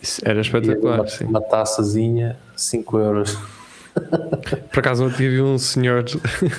Isso 0.01 0.23
era 0.25 0.39
e 0.39 0.41
espetacular, 0.41 1.01
uma, 1.01 1.07
sim. 1.07 1.25
uma 1.27 1.43
taçazinha, 1.43 2.39
5 2.57 2.99
euros. 2.99 3.39
Por 4.73 4.79
acaso 4.79 5.05
ontem 5.05 5.29
vi 5.29 5.43
um 5.43 5.59
senhor 5.59 6.07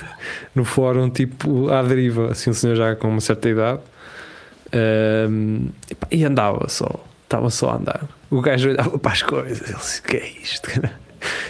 no 0.54 0.64
fórum, 0.64 1.10
tipo 1.10 1.68
à 1.68 1.82
deriva, 1.82 2.30
assim, 2.30 2.50
um 2.50 2.54
senhor 2.54 2.76
já 2.76 2.94
com 2.94 3.08
uma 3.08 3.20
certa 3.20 3.48
idade, 3.48 3.80
ehm, 4.70 5.66
e 5.90 5.94
pá, 5.96 6.06
e 6.12 6.24
andava 6.24 6.68
só, 6.68 6.88
estava 7.24 7.50
só 7.50 7.70
a 7.70 7.76
andar. 7.78 8.04
O 8.30 8.40
gajo 8.40 8.70
olhava 8.70 8.96
para 9.00 9.10
as 9.10 9.22
coisas, 9.22 9.68
ele 9.68 9.78
disse: 9.78 9.98
O 9.98 10.02
que 10.04 10.16
é 10.16 10.28
isto? 10.28 10.70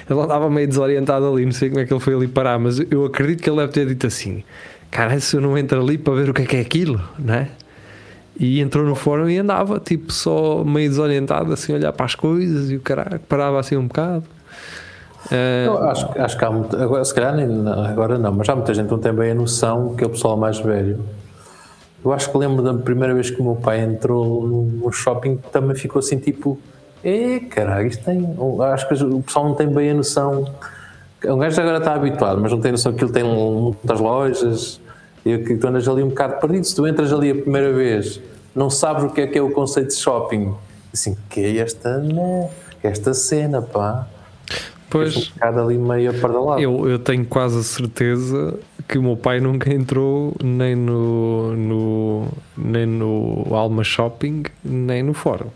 Ele 0.09 0.21
andava 0.21 0.49
meio 0.51 0.67
desorientado 0.67 1.27
ali, 1.33 1.45
não 1.45 1.53
sei 1.53 1.69
como 1.69 1.81
é 1.81 1.87
que 1.87 1.93
ele 1.93 2.01
foi 2.01 2.15
ali 2.15 2.29
parar, 2.29 2.59
mas 2.59 2.81
eu 2.91 3.05
acredito 3.05 3.43
que 3.43 3.51
ele 3.51 3.59
deve 3.59 3.73
ter 3.73 3.87
dito 3.87 4.07
assim: 4.07 4.43
Cara, 4.91 5.19
se 5.21 5.37
eu 5.37 5.41
não 5.41 5.57
entro 5.59 5.81
ali 5.81 5.99
para 5.99 6.15
ver 6.15 6.31
o 6.31 6.35
que 6.35 6.43
é 6.43 6.47
que 6.47 6.57
é 6.57 6.61
aquilo, 6.61 7.01
não 7.19 7.35
é? 7.35 7.49
E 8.39 8.61
entrou 8.61 8.85
no 8.85 8.95
fórum 8.95 9.29
e 9.29 9.39
andava, 9.39 9.81
tipo, 9.81 10.13
só 10.13 10.63
meio 10.63 10.89
desorientado, 10.89 11.53
assim, 11.53 11.73
a 11.73 11.77
olhar 11.77 11.93
para 11.93 12.05
as 12.07 12.15
coisas 12.15 12.71
e 12.71 12.77
o 12.77 12.81
caralho, 12.81 13.19
parava 13.21 13.59
assim 13.59 13.77
um 13.77 13.87
bocado. 13.87 14.25
Eh, 15.31 15.67
acho, 15.91 16.07
acho 16.19 16.39
que 16.39 16.45
há 16.45 16.51
muito, 16.51 16.77
agora, 16.77 17.05
se 17.05 17.15
calhar 17.15 17.35
nem, 17.35 17.47
agora 17.89 18.19
não, 18.19 18.33
mas 18.33 18.49
há 18.49 18.55
muita 18.55 18.73
gente 18.75 18.87
que 18.87 18.93
não 18.93 19.01
tem 19.01 19.13
bem 19.13 19.31
a 19.33 19.35
noção 19.35 19.95
que 19.97 20.05
é 20.05 20.07
o 20.07 20.11
pessoal 20.11 20.37
mais 20.37 20.59
velho. 20.59 21.01
Eu 22.05 22.13
acho 22.13 22.31
que 22.31 22.39
lembro 22.39 22.63
da 22.63 22.75
primeira 22.75 23.13
vez 23.15 23.31
que 23.31 23.41
o 23.41 23.45
meu 23.45 23.57
pai 23.57 23.81
entrou 23.81 24.47
num 24.47 24.93
shopping 24.93 25.39
também 25.51 25.75
ficou 25.75 25.99
assim 25.99 26.19
tipo, 26.19 26.59
é 27.09 27.41
caralho, 27.41 27.87
isto 27.87 28.05
tem. 28.05 28.37
Acho 28.73 28.89
que 28.89 28.95
o 28.95 29.23
pessoal 29.23 29.49
não 29.49 29.55
tem 29.55 29.69
bem 29.69 29.91
a 29.91 29.95
noção. 29.95 30.53
Um 31.25 31.39
gajo 31.39 31.61
agora 31.61 31.79
está 31.79 31.95
habituado, 31.95 32.41
mas 32.41 32.51
não 32.51 32.61
tem 32.61 32.73
noção 32.73 32.93
que 32.93 33.05
ele 33.05 33.13
tem 33.13 33.23
muitas 33.23 34.01
lojas 34.01 34.81
e 35.25 35.39
que 35.39 35.57
tu 35.57 35.69
andas 35.69 35.89
ali 35.89 36.03
um 36.03 36.09
bocado 36.09 36.41
perdido. 36.41 36.65
Se 36.65 36.75
tu 36.75 36.87
entras 36.87 37.13
ali 37.13 37.31
a 37.31 37.35
primeira 37.35 37.73
vez, 37.73 38.21
não 38.55 38.69
sabes 38.69 39.05
o 39.05 39.11
que 39.11 39.21
é 39.21 39.27
que 39.27 39.39
é 39.39 39.43
o 39.43 39.51
conceito 39.51 39.89
de 39.89 39.95
shopping. 39.95 40.53
Assim, 40.93 41.17
que 41.31 41.41
é 41.41 41.59
esta, 41.59 41.99
né? 41.99 42.51
esta 42.83 43.15
cena, 43.15 43.63
pá. 43.63 44.07
pois. 44.91 45.17
Um 45.17 45.21
bocado 45.35 45.61
ali 45.61 45.79
meio 45.79 46.11
apardalado. 46.11 46.61
Eu, 46.61 46.89
eu 46.89 46.99
tenho 46.99 47.25
quase 47.25 47.59
a 47.59 47.63
certeza 47.63 48.59
que 48.89 48.99
o 48.99 49.03
meu 49.03 49.17
pai 49.17 49.41
nunca 49.41 49.73
entrou 49.73 50.35
nem 50.43 50.75
no, 50.75 51.55
no, 51.57 52.29
nem 52.57 52.87
no 52.87 53.47
Alma 53.51 53.85
Shopping, 53.85 54.45
nem 54.65 55.03
no 55.03 55.15
Fórum. 55.15 55.51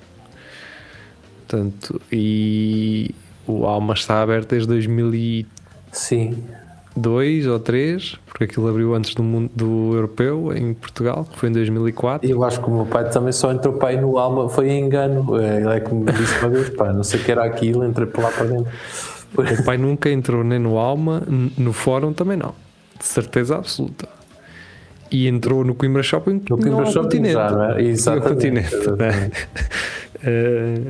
Portanto, 1.50 2.00
e 2.12 3.12
o 3.44 3.66
Alma 3.66 3.94
está 3.94 4.22
aberto 4.22 4.50
desde 4.50 4.68
2002 4.68 5.46
Sim, 5.90 6.36
ou 6.94 7.02
2003, 7.02 8.16
porque 8.24 8.44
aquilo 8.44 8.68
abriu 8.68 8.94
antes 8.94 9.16
do, 9.16 9.22
mundo, 9.24 9.50
do 9.52 9.92
europeu 9.94 10.56
em 10.56 10.72
Portugal, 10.74 11.26
que 11.28 11.36
foi 11.36 11.48
em 11.48 11.52
2004. 11.52 12.30
eu 12.30 12.44
acho 12.44 12.60
que 12.60 12.68
o 12.68 12.72
meu 12.72 12.86
pai 12.86 13.10
também 13.10 13.32
só 13.32 13.50
entrou 13.50 13.74
para 13.74 13.88
aí 13.88 14.00
no 14.00 14.16
Alma, 14.16 14.48
foi 14.48 14.68
em 14.68 14.84
engano. 14.84 15.40
É, 15.40 15.56
Ele 15.56 15.68
é 15.74 15.80
que 15.80 15.92
me 15.92 16.04
disse 16.12 16.38
uma 16.38 16.50
vez, 16.50 16.70
pá, 16.70 16.92
não 16.92 17.02
sei 17.02 17.18
o 17.20 17.24
que 17.24 17.32
era 17.32 17.44
aquilo, 17.44 17.84
entrei 17.84 18.06
por 18.06 18.22
lá 18.22 18.30
para 18.30 18.44
dentro. 18.46 18.70
O 19.36 19.64
pai 19.64 19.76
nunca 19.76 20.08
entrou 20.08 20.44
nem 20.44 20.60
no 20.60 20.78
Alma, 20.78 21.22
no 21.58 21.72
Fórum 21.72 22.12
também 22.12 22.36
não, 22.36 22.54
de 22.96 23.06
certeza 23.06 23.56
absoluta. 23.56 24.08
E 25.10 25.26
entrou 25.26 25.64
no 25.64 25.74
Coimbra 25.74 26.04
Shopping, 26.04 26.40
No 26.48 26.56
Coimbra 26.56 26.86
Shopping 26.86 27.02
continente. 27.02 27.32
já, 27.32 27.50
não 27.50 27.64
é? 27.64 27.74
No 27.74 27.80
Exatamente, 27.80 28.28
continente, 28.28 28.90
né? 28.96 29.30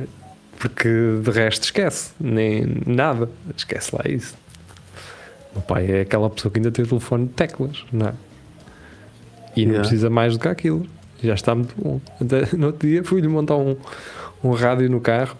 porque 0.61 0.87
de 1.23 1.31
resto 1.31 1.63
esquece, 1.63 2.11
nem 2.19 2.77
nada, 2.85 3.27
esquece 3.57 3.95
lá 3.95 4.03
isso. 4.07 4.35
O 5.51 5.55
meu 5.55 5.61
pai 5.63 5.89
é 5.91 6.01
aquela 6.01 6.29
pessoa 6.29 6.51
que 6.51 6.59
ainda 6.59 6.71
tem 6.71 6.85
o 6.85 6.87
telefone 6.87 7.25
de 7.25 7.33
teclas, 7.33 7.83
não 7.91 8.09
é? 8.09 8.13
E 9.55 9.65
não 9.65 9.71
Yeah. 9.73 9.79
precisa 9.81 10.09
mais 10.09 10.33
do 10.37 10.39
que 10.39 10.47
aquilo, 10.47 10.85
já 11.21 11.33
está 11.33 11.55
muito 11.55 11.73
bom. 11.75 11.99
Até 12.21 12.47
no 12.55 12.67
outro 12.67 12.87
dia 12.87 13.03
fui-lhe 13.03 13.27
montar 13.27 13.57
um, 13.57 13.75
um 14.43 14.51
rádio 14.51 14.87
no 14.89 15.01
carro 15.01 15.35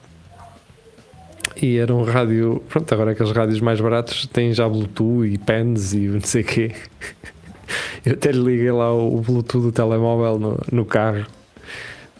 e 1.61 1.77
era 1.77 1.93
um 1.93 2.03
rádio, 2.03 2.63
pronto, 2.67 2.91
agora 2.91 3.11
aqueles 3.11 3.31
rádios 3.31 3.61
mais 3.61 3.79
baratos 3.79 4.25
têm 4.27 4.51
já 4.53 4.67
Bluetooth 4.67 5.27
e 5.27 5.37
pens 5.37 5.93
e 5.93 5.99
não 6.07 6.21
sei 6.21 6.41
o 6.41 6.45
quê. 6.45 6.71
Eu 8.03 8.13
até 8.13 8.31
lhe 8.31 8.39
liguei 8.43 8.71
lá 8.71 8.91
o 8.91 9.17
o 9.17 9.21
Bluetooth 9.21 9.61
do 9.65 9.71
telemóvel 9.71 10.39
no, 10.39 10.57
no 10.71 10.83
carro. 10.83 11.25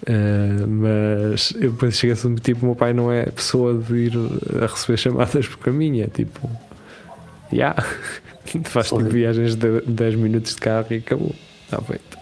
Uh, 0.02 0.68
mas 0.68 1.54
eu 1.56 1.72
depois 1.72 1.96
cheguei-se 1.96 2.34
tipo, 2.36 2.64
o 2.64 2.66
meu 2.68 2.76
pai 2.76 2.92
não 2.92 3.12
é 3.12 3.26
pessoa 3.26 3.78
de 3.78 3.96
ir 3.96 4.14
a 4.62 4.66
receber 4.66 4.98
chamadas 4.98 5.48
por 5.48 5.60
caminho, 5.60 6.04
é 6.04 6.08
tipo, 6.08 6.50
já, 7.54 7.76
faz 8.66 8.88
tipo 8.88 9.04
viagens 9.04 9.56
de 9.56 9.82
10 9.82 10.16
minutos 10.16 10.56
de 10.56 10.62
carro 10.62 10.88
e 10.92 10.96
acabou, 10.96 11.36
está 11.66 11.80
feito. 11.82 12.18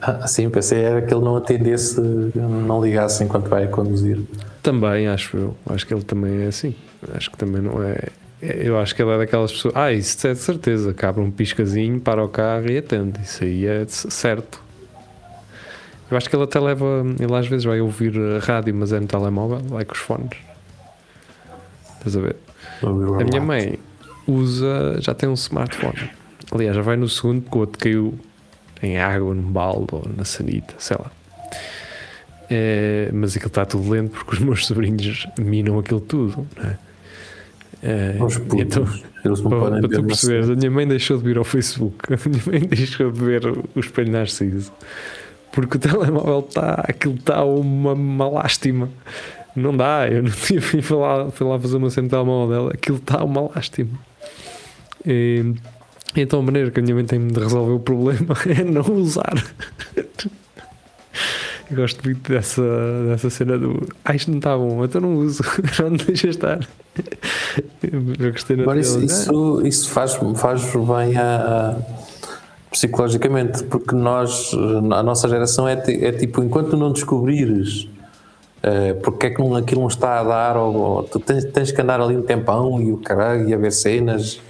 Ah, 0.00 0.26
sim, 0.26 0.48
pensei 0.48 0.80
era 0.80 1.02
que 1.02 1.12
ele 1.12 1.22
não 1.22 1.36
atendesse, 1.36 2.00
não 2.00 2.82
ligasse 2.82 3.22
enquanto 3.22 3.48
vai 3.48 3.64
a 3.64 3.68
conduzir. 3.68 4.20
Também 4.62 5.06
acho 5.06 5.36
eu, 5.36 5.56
acho 5.66 5.86
que 5.86 5.92
ele 5.92 6.02
também 6.02 6.44
é 6.44 6.46
assim, 6.46 6.74
acho 7.14 7.30
que 7.30 7.36
também 7.36 7.60
não 7.60 7.82
é. 7.82 8.08
Eu 8.40 8.78
acho 8.78 8.94
que 8.94 9.02
ele 9.02 9.12
é 9.12 9.18
daquelas 9.18 9.52
pessoas. 9.52 9.76
Ah, 9.76 9.92
isso 9.92 10.26
é 10.26 10.32
de 10.32 10.40
certeza. 10.40 10.92
Abre 11.00 11.22
um 11.22 11.30
piscazinho, 11.30 12.00
para 12.00 12.24
o 12.24 12.28
carro 12.28 12.68
e 12.68 12.78
atende. 12.78 13.20
Isso 13.22 13.44
aí 13.44 13.66
é 13.66 13.84
certo. 13.86 14.61
Eu 16.12 16.18
acho 16.18 16.28
que 16.28 16.36
ele 16.36 16.44
até 16.44 16.60
leva. 16.60 17.02
Ele 17.18 17.34
às 17.34 17.48
vezes 17.48 17.64
vai 17.64 17.80
ouvir 17.80 18.12
a 18.18 18.38
rádio, 18.38 18.74
mas 18.74 18.92
é 18.92 19.00
no 19.00 19.06
telemóvel, 19.06 19.60
vai 19.60 19.82
com 19.82 19.94
os 19.94 19.98
fones. 19.98 20.36
Estás 21.96 22.14
a 22.18 22.20
ver? 22.20 22.36
A 22.82 23.24
minha 23.24 23.40
mãe 23.40 23.78
usa. 24.26 25.00
Já 25.00 25.14
tem 25.14 25.26
um 25.26 25.32
smartphone. 25.34 26.10
Aliás, 26.50 26.76
já 26.76 26.82
vai 26.82 26.96
no 26.96 27.08
segundo, 27.08 27.40
porque 27.40 27.56
o 27.56 27.60
outro 27.60 27.78
caiu 27.78 28.18
em 28.82 28.98
água, 28.98 29.34
num 29.34 29.50
balde 29.50 29.86
ou 29.90 30.06
na 30.14 30.26
sanita, 30.26 30.74
sei 30.76 30.98
lá. 31.00 31.10
É, 32.50 33.08
mas 33.10 33.34
aquilo 33.34 33.48
está 33.48 33.64
tudo 33.64 33.88
lento 33.88 34.10
porque 34.10 34.34
os 34.34 34.38
meus 34.44 34.66
sobrinhos 34.66 35.26
minam 35.38 35.78
aquilo 35.78 36.00
tudo, 36.02 36.46
não 36.54 36.68
é? 36.68 36.78
É, 37.84 38.16
então, 38.58 38.84
para, 39.24 39.80
para 39.80 39.88
tu 39.88 40.04
perceberes, 40.04 40.50
a 40.50 40.54
minha 40.54 40.70
mãe 40.70 40.86
deixou 40.86 41.16
de 41.16 41.24
vir 41.24 41.38
ao 41.38 41.44
Facebook, 41.44 41.96
a 42.12 42.28
minha 42.28 42.42
mãe 42.46 42.60
deixou 42.68 43.10
de 43.10 43.24
ver 43.24 43.46
o 43.46 43.80
espelho 43.80 44.12
narciso, 44.12 44.70
porque 45.52 45.76
o 45.76 45.80
telemóvel 45.80 46.44
está, 46.48 46.84
aquilo 46.88 47.14
está 47.14 47.44
uma, 47.44 47.92
uma 47.92 48.28
lástima. 48.28 48.88
Não 49.54 49.76
dá, 49.76 50.08
eu 50.08 50.22
não 50.22 50.30
tinha 50.30 50.60
fui 50.62 50.80
lá, 50.96 51.30
fui 51.30 51.46
lá 51.46 51.60
fazer 51.60 51.76
uma 51.76 51.90
cena 51.90 52.06
de 52.08 52.10
telemóvel 52.10 52.48
dela, 52.48 52.70
aquilo 52.72 52.96
está 52.96 53.22
uma 53.22 53.42
lástima. 53.42 53.98
E, 55.06 55.54
então 56.16 56.40
a 56.40 56.42
maneira 56.42 56.70
que 56.70 56.80
a 56.80 56.82
minha 56.82 56.94
mãe 56.94 57.04
tem 57.04 57.26
de 57.26 57.38
resolver 57.38 57.72
o 57.72 57.80
problema 57.80 58.34
é 58.48 58.64
não 58.64 58.82
usar. 58.94 59.34
Eu 61.70 61.76
gosto 61.76 62.02
muito 62.04 62.30
dessa, 62.30 62.62
dessa 63.06 63.30
cena 63.30 63.58
do 63.58 63.88
ah, 64.04 64.14
isto 64.14 64.30
não 64.30 64.38
está 64.38 64.56
bom, 64.56 64.84
então 64.84 65.00
não 65.00 65.16
uso, 65.16 65.42
não 65.82 65.96
deixa 65.96 66.28
estar. 66.28 66.66
Eu 67.82 68.32
gostei 68.32 68.60
Agora 68.60 68.80
isso, 68.80 69.02
isso, 69.02 69.66
isso, 69.66 69.90
faz, 69.90 70.18
faz 70.36 70.62
bem 70.74 71.16
a, 71.16 71.76
psicologicamente, 72.72 73.62
porque 73.64 73.94
nós, 73.94 74.52
a 74.54 75.02
nossa 75.02 75.28
geração 75.28 75.68
é, 75.68 75.74
é 75.74 76.12
tipo, 76.12 76.42
enquanto 76.42 76.76
não 76.76 76.90
descobrires 76.90 77.86
uh, 78.62 79.00
porque 79.02 79.26
é 79.26 79.30
que 79.30 79.40
não, 79.40 79.54
aquilo 79.54 79.82
não 79.82 79.88
está 79.88 80.20
a 80.20 80.24
dar, 80.24 80.56
ou, 80.56 80.74
ou 80.74 81.02
tu 81.02 81.18
tens, 81.18 81.44
tens, 81.44 81.72
que 81.72 81.80
andar 81.80 82.00
ali 82.00 82.16
um 82.16 82.22
tempão 82.22 82.80
e 82.80 82.92
o 82.92 82.96
caralho, 82.96 83.48
e 83.48 83.54
a 83.54 83.56
ver 83.56 83.72
cenas 83.72 84.40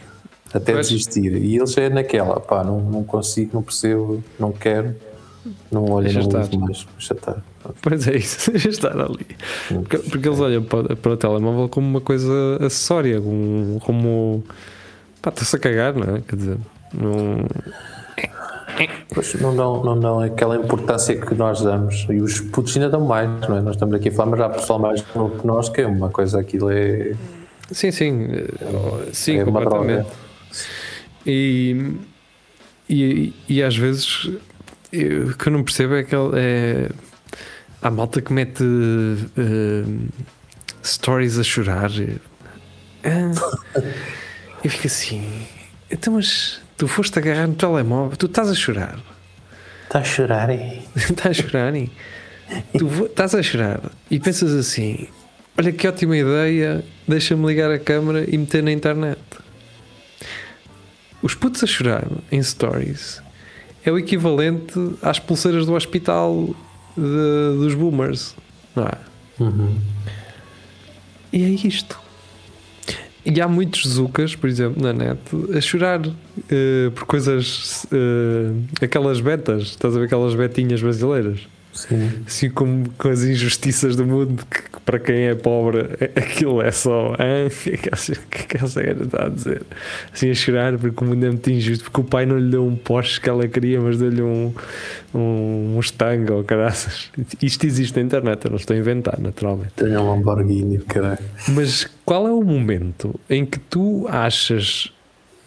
até 0.53 0.73
pois. 0.73 0.89
desistir. 0.89 1.35
E 1.35 1.57
eles 1.57 1.77
é 1.77 1.89
naquela, 1.89 2.39
pá, 2.39 2.63
não, 2.63 2.81
não 2.81 3.05
consigo, 3.05 3.51
não 3.55 3.63
percebo, 3.63 4.23
não 4.39 4.53
quero, 4.53 4.95
não 5.71 5.91
olho, 5.91 6.13
não 6.13 6.21
uso 6.21 6.59
mais, 6.59 6.87
deixa 6.97 7.15
estar. 7.15 7.43
Pois 7.81 8.07
é 8.07 8.17
isso, 8.17 8.51
deixa 8.53 8.69
estar 8.69 8.99
ali. 9.01 9.27
Porque, 9.69 9.99
porque 9.99 10.29
eles 10.29 10.41
olham 10.41 10.63
para, 10.63 10.95
para, 10.95 11.13
o 11.13 11.17
telemóvel 11.17 11.69
como 11.69 11.89
uma 11.89 12.01
coisa 12.01 12.33
acessória, 12.61 13.21
como, 13.21 13.81
como 13.81 14.45
pá, 15.21 15.31
está-se 15.31 15.57
a 15.57 15.59
cagar, 15.59 15.95
não 15.95 16.17
é? 16.17 16.21
Quer 16.21 16.37
dizer, 16.37 16.59
não. 16.95 17.47
Pois 19.13 19.35
não 19.35 19.55
dão, 19.55 19.83
não 19.85 19.99
dão 19.99 20.21
aquela 20.21 20.57
importância 20.57 21.17
que 21.17 21.35
nós 21.35 21.61
damos. 21.63 22.07
E 22.09 22.21
os 22.21 22.41
putos 22.41 22.77
ainda 22.77 22.91
dão 22.91 23.05
mais, 23.07 23.29
não 23.49 23.57
é? 23.57 23.61
Nós 23.61 23.77
estamos 23.77 23.95
aqui 23.95 24.09
a 24.09 24.13
falar, 24.13 24.31
mas 24.31 24.41
há 24.41 24.49
pessoal 24.49 24.79
mais 24.79 25.05
novo 25.15 25.39
que 25.39 25.47
nós, 25.47 25.69
que 25.69 25.81
é 25.81 25.87
uma 25.87 26.11
coisa, 26.11 26.41
aquilo 26.41 26.71
é. 26.71 27.15
Sim, 27.71 27.91
sim, 27.91 28.29
sim, 29.13 29.39
é 29.39 29.45
completamente. 29.45 30.09
E, 31.25 31.95
e, 32.89 33.33
e 33.49 33.63
às 33.63 33.77
vezes 33.77 34.25
o 34.93 35.37
que 35.37 35.49
eu 35.49 35.53
não 35.53 35.63
percebo 35.63 35.95
é 35.95 36.03
que 36.03 36.15
é, 36.15 36.91
há 37.81 37.91
malta 37.91 38.21
que 38.21 38.33
mete 38.33 38.63
uh, 38.63 40.09
stories 40.85 41.39
a 41.39 41.43
chorar. 41.43 41.91
E 44.65 44.69
fica 44.69 44.87
assim, 44.87 45.45
então, 45.91 46.13
mas 46.13 46.61
tu 46.83 46.89
foste 46.89 47.17
agarrar 47.17 47.47
no 47.47 47.55
telemóvel, 47.55 48.17
tu 48.17 48.27
estás 48.27 48.51
a 48.51 48.57
chorar. 48.57 48.99
Estás 49.85 50.03
a 50.03 50.05
chorar, 50.05 50.51
hein? 50.51 50.83
estás 50.97 51.27
a 51.27 51.33
chorar, 51.33 51.77
hein? 51.77 51.89
tu 52.77 53.05
estás 53.05 53.37
a 53.37 53.41
chorar 53.41 53.81
e 54.11 54.19
pensas 54.19 54.53
assim: 54.53 55.07
olha 55.57 55.71
que 55.71 55.87
ótima 55.87 56.17
ideia, 56.17 56.85
deixa-me 57.07 57.47
ligar 57.47 57.71
a 57.71 57.79
câmera 57.79 58.29
e 58.29 58.37
meter 58.37 58.65
na 58.65 58.73
internet. 58.73 59.21
Os 61.23 61.37
putos 61.37 61.63
a 61.63 61.69
chorar 61.69 62.05
em 62.33 62.43
stories 62.43 63.23
é 63.85 63.93
o 63.93 63.97
equivalente 63.97 64.75
às 65.03 65.21
pulseiras 65.21 65.67
do 65.67 65.75
hospital 65.75 66.49
de, 66.97 67.59
dos 67.59 67.77
boomers, 67.77 68.35
não 68.75 68.87
é? 68.87 68.99
Uhum. 69.39 69.81
E 71.33 71.45
é 71.45 71.49
isto. 71.49 71.97
E 73.25 73.41
há 73.41 73.47
muitos 73.47 73.87
zucas, 73.87 74.35
por 74.35 74.49
exemplo, 74.49 74.83
na 74.83 74.93
net, 74.93 75.21
a 75.57 75.61
chorar 75.61 76.01
uh, 76.05 76.91
por 76.95 77.05
coisas. 77.05 77.85
Uh, 77.85 78.65
aquelas 78.81 79.21
betas, 79.21 79.63
estás 79.63 79.95
a 79.95 79.99
ver 79.99 80.07
aquelas 80.07 80.35
betinhas 80.35 80.83
brasileiras? 80.83 81.41
Sim. 81.73 82.11
Assim 82.27 82.51
como 82.51 82.89
com 82.99 83.09
as 83.09 83.23
injustiças 83.23 83.97
do 83.97 84.05
mundo, 84.05 84.45
que, 84.51 84.63
para 84.85 84.99
quem 84.99 85.27
é 85.27 85.35
pobre 85.35 85.81
aquilo 86.17 86.61
é 86.63 86.71
só. 86.71 87.13
O 87.43 87.51
que 87.61 87.71
é 87.71 88.43
que 88.43 88.57
essa 88.57 88.83
gaja 88.83 89.03
está 89.05 89.27
a 89.27 89.29
dizer? 89.29 89.63
Assim 90.13 90.31
a 90.31 90.35
chorar 90.35 90.79
porque 90.79 91.05
o 91.05 91.07
mundo 91.07 91.25
é 91.25 91.29
muito 91.29 91.51
injusto, 91.51 91.85
porque 91.85 92.01
o 92.01 92.05
pai 92.05 92.27
não 92.27 92.39
lhe 92.39 92.51
deu 92.51 92.67
um 92.67 92.77
Porsche 92.77 93.21
que 93.21 93.29
ela 93.29 93.47
queria, 93.47 93.81
mas 93.81 93.99
deu-lhe 93.99 94.23
um, 94.23 94.53
um 95.15 95.73
Mustang 95.75 96.31
ou 96.33 96.45
caraças. 96.45 97.11
Isto 97.41 97.67
existe 97.67 97.97
na 97.97 98.03
internet, 98.03 98.45
eu 98.45 98.51
não 98.51 98.57
estou 98.57 98.75
a 98.75 98.79
inventar, 98.79 99.19
naturalmente. 99.21 99.73
Tenho 99.77 100.01
um 100.01 100.11
Lamborghini, 100.11 100.79
caralho. 100.79 101.19
Mas 101.49 101.89
qual 102.05 102.27
é 102.27 102.33
o 102.33 102.43
momento 102.43 103.19
em 103.29 103.45
que 103.45 103.59
tu 103.59 104.07
achas. 104.09 104.93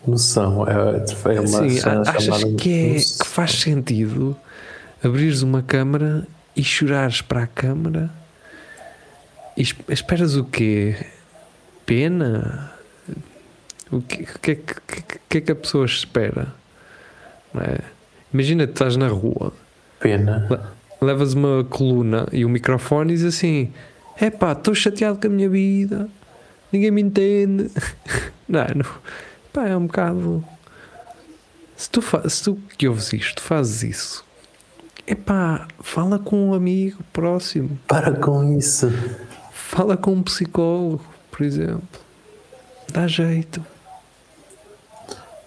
Noção, 0.08 0.67
é, 0.67 1.34
é 1.36 1.39
uma 1.39 1.48
Sim, 1.48 1.80
achas 2.06 2.43
que, 2.56 2.74
é, 2.74 2.95
que 2.95 3.28
faz 3.28 3.54
sentido 3.54 4.38
abrires 5.04 5.41
uma 5.41 5.63
câmara 5.63 6.28
e 6.56 6.63
chorares 6.63 7.21
para 7.21 7.43
a 7.43 7.48
câmara 7.48 8.12
esperas 9.58 10.36
o 10.36 10.44
quê? 10.44 10.96
Pena? 11.86 12.72
O 13.91 14.02
que, 14.02 14.26
que, 14.26 14.56
que, 14.56 15.20
que 15.30 15.38
é 15.38 15.41
que 15.41 15.52
a 15.52 15.56
pessoa 15.56 15.86
espera? 15.86 16.54
É? 17.56 17.80
Imagina 18.34 18.65
que 18.65 18.74
estás 18.74 18.98
na 18.98 19.08
rua, 19.08 19.54
pena, 20.00 20.70
levas 21.02 21.34
uma 21.34 21.63
coluna 21.63 22.28
e 22.32 22.44
um 22.44 22.50
microfone 22.50 23.13
e 23.13 23.15
dizes 23.15 23.36
assim: 23.36 23.72
é 24.20 24.30
pá, 24.30 24.52
estou 24.52 24.76
chateado 24.76 25.20
com 25.20 25.28
a 25.28 25.30
minha 25.30 25.48
vida, 25.48 26.10
ninguém 26.72 26.91
me 26.91 27.02
entende. 27.02 27.72
não, 28.48 28.65
não, 28.76 28.86
pá, 29.54 29.68
é 29.68 29.78
um 29.78 29.88
bocado. 29.88 30.44
Se 31.78 31.89
tu, 31.89 32.02
se 32.30 32.44
tu 32.44 32.58
que 32.78 32.88
ouves 32.88 33.13
isto, 33.13 33.41
fazes 33.41 33.84
isso, 33.84 34.26
Epá, 35.08 35.68
fala 35.82 36.18
com 36.18 36.50
um 36.50 36.54
amigo 36.56 36.98
próximo. 37.13 37.78
Para 37.88 38.12
com 38.12 38.58
isso. 38.58 38.91
Fala 39.76 39.98
com 39.98 40.14
um 40.14 40.24
psicólogo, 40.24 41.04
por 41.30 41.46
exemplo. 41.46 42.00
Dá 42.94 43.08
jeito. 43.08 43.62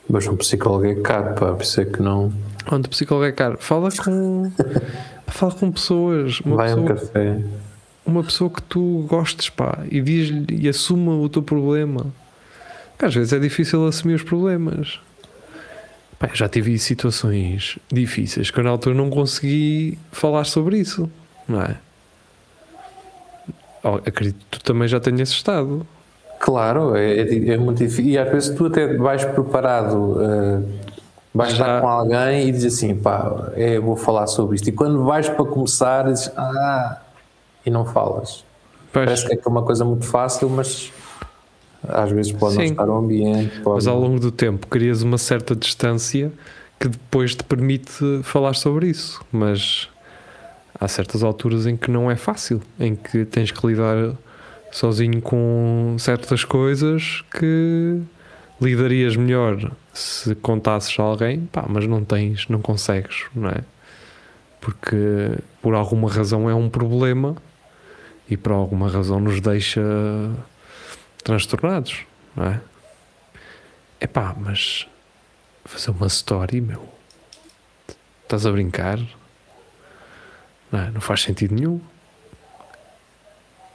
Mas 0.06 0.26
um 0.26 0.36
psicólogo 0.36 0.84
é 0.84 0.96
caro, 0.96 1.34
pá, 1.34 1.54
por 1.54 1.62
isso 1.62 1.80
é 1.80 1.86
que 1.86 2.02
não. 2.02 2.30
Onde 2.70 2.90
psicólogo 2.90 3.24
é 3.24 3.32
caro? 3.32 3.56
Fala 3.58 3.88
com. 3.90 4.52
fala 5.28 5.54
com 5.54 5.72
pessoas. 5.72 6.40
Uma 6.40 6.56
Vai 6.56 6.68
pessoa, 6.68 6.84
um 6.84 6.88
café. 6.88 7.42
Uma 8.04 8.22
pessoa 8.22 8.50
que 8.50 8.60
tu 8.64 9.06
gostes, 9.08 9.48
pá, 9.48 9.78
e 9.90 9.98
diz-lhe 10.02 10.60
e 10.60 10.68
assuma 10.68 11.16
o 11.16 11.26
teu 11.30 11.42
problema. 11.42 12.04
Às 12.98 13.14
vezes 13.14 13.32
é 13.32 13.38
difícil 13.38 13.86
assumir 13.86 14.16
os 14.16 14.22
problemas. 14.22 15.00
Pá, 16.18 16.28
já 16.34 16.50
tive 16.50 16.78
situações 16.78 17.78
difíceis 17.90 18.50
que 18.50 18.60
eu 18.60 18.64
na 18.64 18.68
altura 18.68 18.94
não 18.94 19.08
consegui 19.08 19.98
falar 20.12 20.44
sobre 20.44 20.76
isso, 20.76 21.10
não 21.48 21.62
é? 21.62 21.78
Oh, 23.88 23.96
acredito 24.06 24.38
que 24.50 24.58
tu 24.58 24.62
também 24.62 24.86
já 24.86 25.00
tenhas 25.00 25.30
estado. 25.30 25.86
Claro, 26.38 26.94
é, 26.94 27.20
é, 27.20 27.48
é, 27.50 27.56
muito 27.56 27.78
difícil. 27.78 28.12
E 28.12 28.18
às 28.18 28.30
vezes 28.30 28.54
tu 28.54 28.66
até 28.66 28.96
vais 28.96 29.24
preparado, 29.24 29.94
uh, 29.94 30.68
vais 31.34 31.54
já... 31.54 31.64
estar 31.64 31.80
com 31.80 31.88
alguém 31.88 32.48
e 32.48 32.52
dizes 32.52 32.74
assim, 32.74 32.94
pá, 32.94 33.50
é, 33.54 33.78
vou 33.80 33.96
falar 33.96 34.26
sobre 34.26 34.56
isto. 34.56 34.68
E 34.68 34.72
quando 34.72 35.04
vais 35.04 35.28
para 35.28 35.44
começar, 35.44 36.04
dizes, 36.04 36.30
ah, 36.36 36.98
e 37.64 37.70
não 37.70 37.84
falas. 37.84 38.44
Pois. 38.92 39.04
Parece 39.04 39.26
que 39.26 39.34
é 39.34 39.50
uma 39.50 39.62
coisa 39.62 39.84
muito 39.84 40.04
fácil, 40.04 40.48
mas 40.48 40.92
às 41.88 42.10
vezes 42.10 42.32
pode 42.32 42.54
Sim. 42.54 42.58
não 42.58 42.66
estar 42.66 42.88
o 42.88 42.96
ambiente. 42.96 43.60
Pode... 43.60 43.76
Mas 43.76 43.86
ao 43.86 43.98
longo 43.98 44.20
do 44.20 44.30
tempo 44.30 44.66
crias 44.66 45.02
uma 45.02 45.18
certa 45.18 45.56
distância 45.56 46.30
que 46.78 46.88
depois 46.88 47.34
te 47.34 47.42
permite 47.42 48.22
falar 48.22 48.54
sobre 48.54 48.88
isso. 48.88 49.20
Mas 49.32 49.88
há 50.80 50.88
certas 50.88 51.22
alturas 51.22 51.66
em 51.66 51.76
que 51.76 51.90
não 51.90 52.10
é 52.10 52.16
fácil, 52.16 52.62
em 52.78 52.94
que 52.94 53.24
tens 53.24 53.50
que 53.50 53.66
lidar 53.66 54.14
sozinho 54.70 55.20
com 55.20 55.96
certas 55.98 56.44
coisas 56.44 57.24
que 57.30 58.00
lidarias 58.60 59.16
melhor 59.16 59.72
se 59.92 60.34
contasses 60.36 60.98
a 60.98 61.02
alguém, 61.02 61.46
pá, 61.46 61.64
mas 61.68 61.86
não 61.86 62.04
tens, 62.04 62.48
não 62.48 62.60
consegues, 62.60 63.26
não 63.34 63.48
é? 63.48 63.62
Porque 64.60 64.96
por 65.62 65.74
alguma 65.74 66.10
razão 66.10 66.48
é 66.50 66.54
um 66.54 66.68
problema 66.68 67.36
e 68.28 68.36
por 68.36 68.52
alguma 68.52 68.88
razão 68.88 69.20
nos 69.20 69.40
deixa 69.40 69.80
transtornados, 71.24 72.04
não 72.36 72.46
é? 72.46 72.60
É 74.00 74.06
pá, 74.06 74.34
mas 74.38 74.86
fazer 75.64 75.90
uma 75.90 76.06
story, 76.06 76.60
meu, 76.60 76.88
estás 78.22 78.46
a 78.46 78.52
brincar? 78.52 78.98
Não, 80.70 80.78
é? 80.80 80.90
não 80.90 81.00
faz 81.00 81.22
sentido 81.22 81.54
nenhum. 81.54 81.80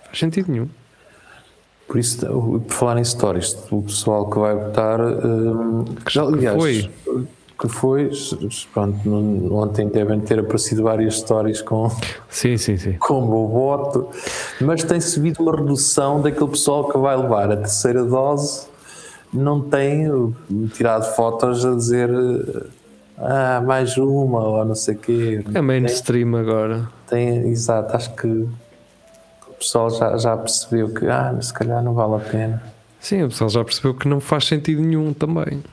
Faz 0.05 0.19
sentido 0.19 0.51
nenhum. 0.51 0.69
Por 1.87 1.99
isso, 1.99 2.25
por 2.25 2.61
falar 2.69 2.97
em 2.97 3.03
stories, 3.03 3.57
o 3.69 3.81
pessoal 3.81 4.29
que 4.29 4.39
vai 4.39 4.55
votar. 4.55 4.99
Um, 5.01 5.83
que, 5.83 6.17
aliás, 6.17 6.57
foi? 6.57 6.89
Que 7.59 7.67
foi. 7.67 8.11
Pronto, 8.73 9.53
ontem 9.53 9.87
devem 9.89 10.19
ter 10.19 10.39
aparecido 10.39 10.83
várias 10.83 11.19
stories 11.19 11.61
com. 11.61 11.89
Sim, 12.29 12.57
sim, 12.57 12.77
sim. 12.77 12.93
Com 12.93 13.21
o 13.23 13.47
voto, 13.47 14.09
mas 14.61 14.83
tem-se 14.83 15.19
visto 15.19 15.43
uma 15.43 15.55
redução 15.55 16.21
daquele 16.21 16.49
pessoal 16.49 16.89
que 16.89 16.97
vai 16.97 17.15
levar 17.15 17.51
a 17.51 17.57
terceira 17.57 18.03
dose. 18.03 18.67
Não 19.31 19.61
tem 19.61 20.07
tirado 20.73 21.15
fotos 21.15 21.65
a 21.65 21.75
dizer. 21.75 22.09
Ah, 23.17 23.61
mais 23.65 23.95
uma, 23.97 24.39
ou 24.43 24.65
não 24.65 24.75
sei 24.75 24.95
o 24.95 24.97
quê. 24.97 25.43
É 25.53 25.61
mainstream 25.61 26.31
tem, 26.31 26.39
agora. 26.39 26.89
Tem, 27.07 27.47
exato, 27.49 27.95
acho 27.95 28.13
que 28.15 28.47
pessoal 29.63 29.89
já, 29.89 30.17
já 30.17 30.37
percebeu 30.37 30.89
que, 30.93 31.07
ah, 31.07 31.35
se 31.41 31.53
calhar 31.53 31.81
não 31.81 31.93
vale 31.93 32.15
a 32.15 32.19
pena. 32.19 32.61
Sim, 32.99 33.23
o 33.23 33.29
pessoal 33.29 33.49
já 33.49 33.63
percebeu 33.63 33.93
que 33.93 34.07
não 34.07 34.19
faz 34.19 34.45
sentido 34.45 34.81
nenhum 34.81 35.13
também. 35.13 35.63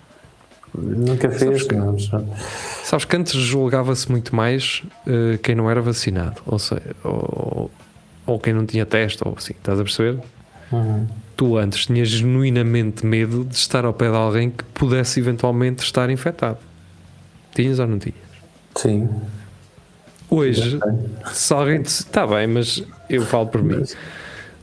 Nunca 0.72 1.29
fez, 1.31 1.64
que- 1.64 1.74
não, 1.74 1.96
Sabes 2.85 3.05
que 3.05 3.16
antes 3.16 3.33
julgava-se 3.35 4.09
muito 4.11 4.35
mais 4.35 4.83
eh, 5.07 5.37
quem 5.42 5.57
não 5.57 5.68
era 5.68 5.83
vacinado, 5.83 6.40
ou, 6.46 6.61
seja, 6.61 6.94
ou, 7.03 7.68
ou 8.24 8.38
quem 8.38 8.53
não 8.55 8.64
tinha 8.64 8.87
teste, 8.87 9.20
ou 9.26 9.35
assim, 9.37 9.53
estás 9.53 9.81
a 9.81 9.83
perceber? 9.83 10.20
Uhum. 10.70 11.07
Tu 11.37 11.57
antes 11.57 11.87
tinhas 11.87 12.09
genuinamente 12.09 13.05
medo 13.05 13.44
de 13.44 13.57
estar 13.57 13.85
ao 13.85 13.92
pé 13.92 14.11
de 14.11 14.16
alguém 14.16 14.50
que 14.50 14.62
pudesse 14.62 15.18
eventualmente 15.18 15.83
estar 15.83 16.09
infectado. 16.09 16.59
Tinhas 17.54 17.78
ou 17.78 17.86
não 17.86 17.98
tinhas? 17.98 18.16
Sim. 18.76 19.08
Hoje, 20.28 20.78
se 21.32 21.52
alguém 21.52 21.82
te. 21.82 21.88
Está 21.88 22.26
bem, 22.26 22.46
mas 22.46 22.82
eu 23.08 23.22
falo 23.26 23.48
por 23.48 23.62
mim. 23.62 23.82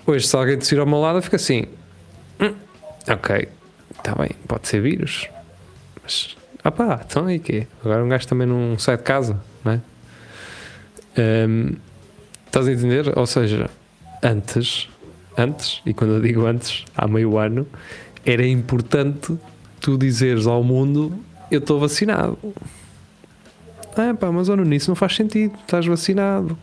Hoje, 0.06 0.26
se 0.28 0.36
alguém 0.36 0.58
te 0.58 0.78
ao 0.78 0.86
meu 0.86 1.00
lado, 1.02 1.22
fica 1.22 1.36
assim. 1.36 1.66
"Hum, 2.40 2.54
ok, 3.10 3.50
está 3.98 4.16
bem, 4.16 4.30
pode 4.48 4.68
ser 4.68 4.82
vírus. 4.82 5.28
Mas, 6.02 6.38
ah 6.64 6.72
pá, 6.72 7.02
então 7.06 7.26
aí 7.26 7.40
quê? 7.40 7.68
Agora 7.84 8.04
um 8.04 8.08
gajo 8.08 8.28
também 8.28 8.48
não 8.48 8.80
sai 8.80 8.96
de 8.96 9.04
casa, 9.04 9.38
não 9.66 9.74
é? 9.74 9.82
Hum, 11.18 11.74
estás 12.46 12.68
a 12.68 12.72
entender? 12.72 13.18
Ou 13.18 13.26
seja, 13.26 13.70
antes, 14.24 14.88
antes, 15.38 15.82
e 15.86 15.94
quando 15.94 16.14
eu 16.14 16.22
digo 16.22 16.46
antes, 16.46 16.86
há 16.96 17.08
meio 17.08 17.38
ano, 17.38 17.68
era 18.26 18.46
importante 18.48 19.38
tu 19.82 19.98
dizeres 19.98 20.48
ao 20.48 20.64
mundo: 20.64 21.12
eu 21.52 21.60
estou 21.60 21.80
vacinado. 21.80 22.38
Ah, 23.96 24.14
pá, 24.14 24.32
mas 24.32 24.50
olha, 24.50 24.64
nisso 24.64 24.90
não 24.90 24.96
faz 24.96 25.16
sentido. 25.16 25.58
Estás 25.62 25.86
vacinado. 25.86 26.58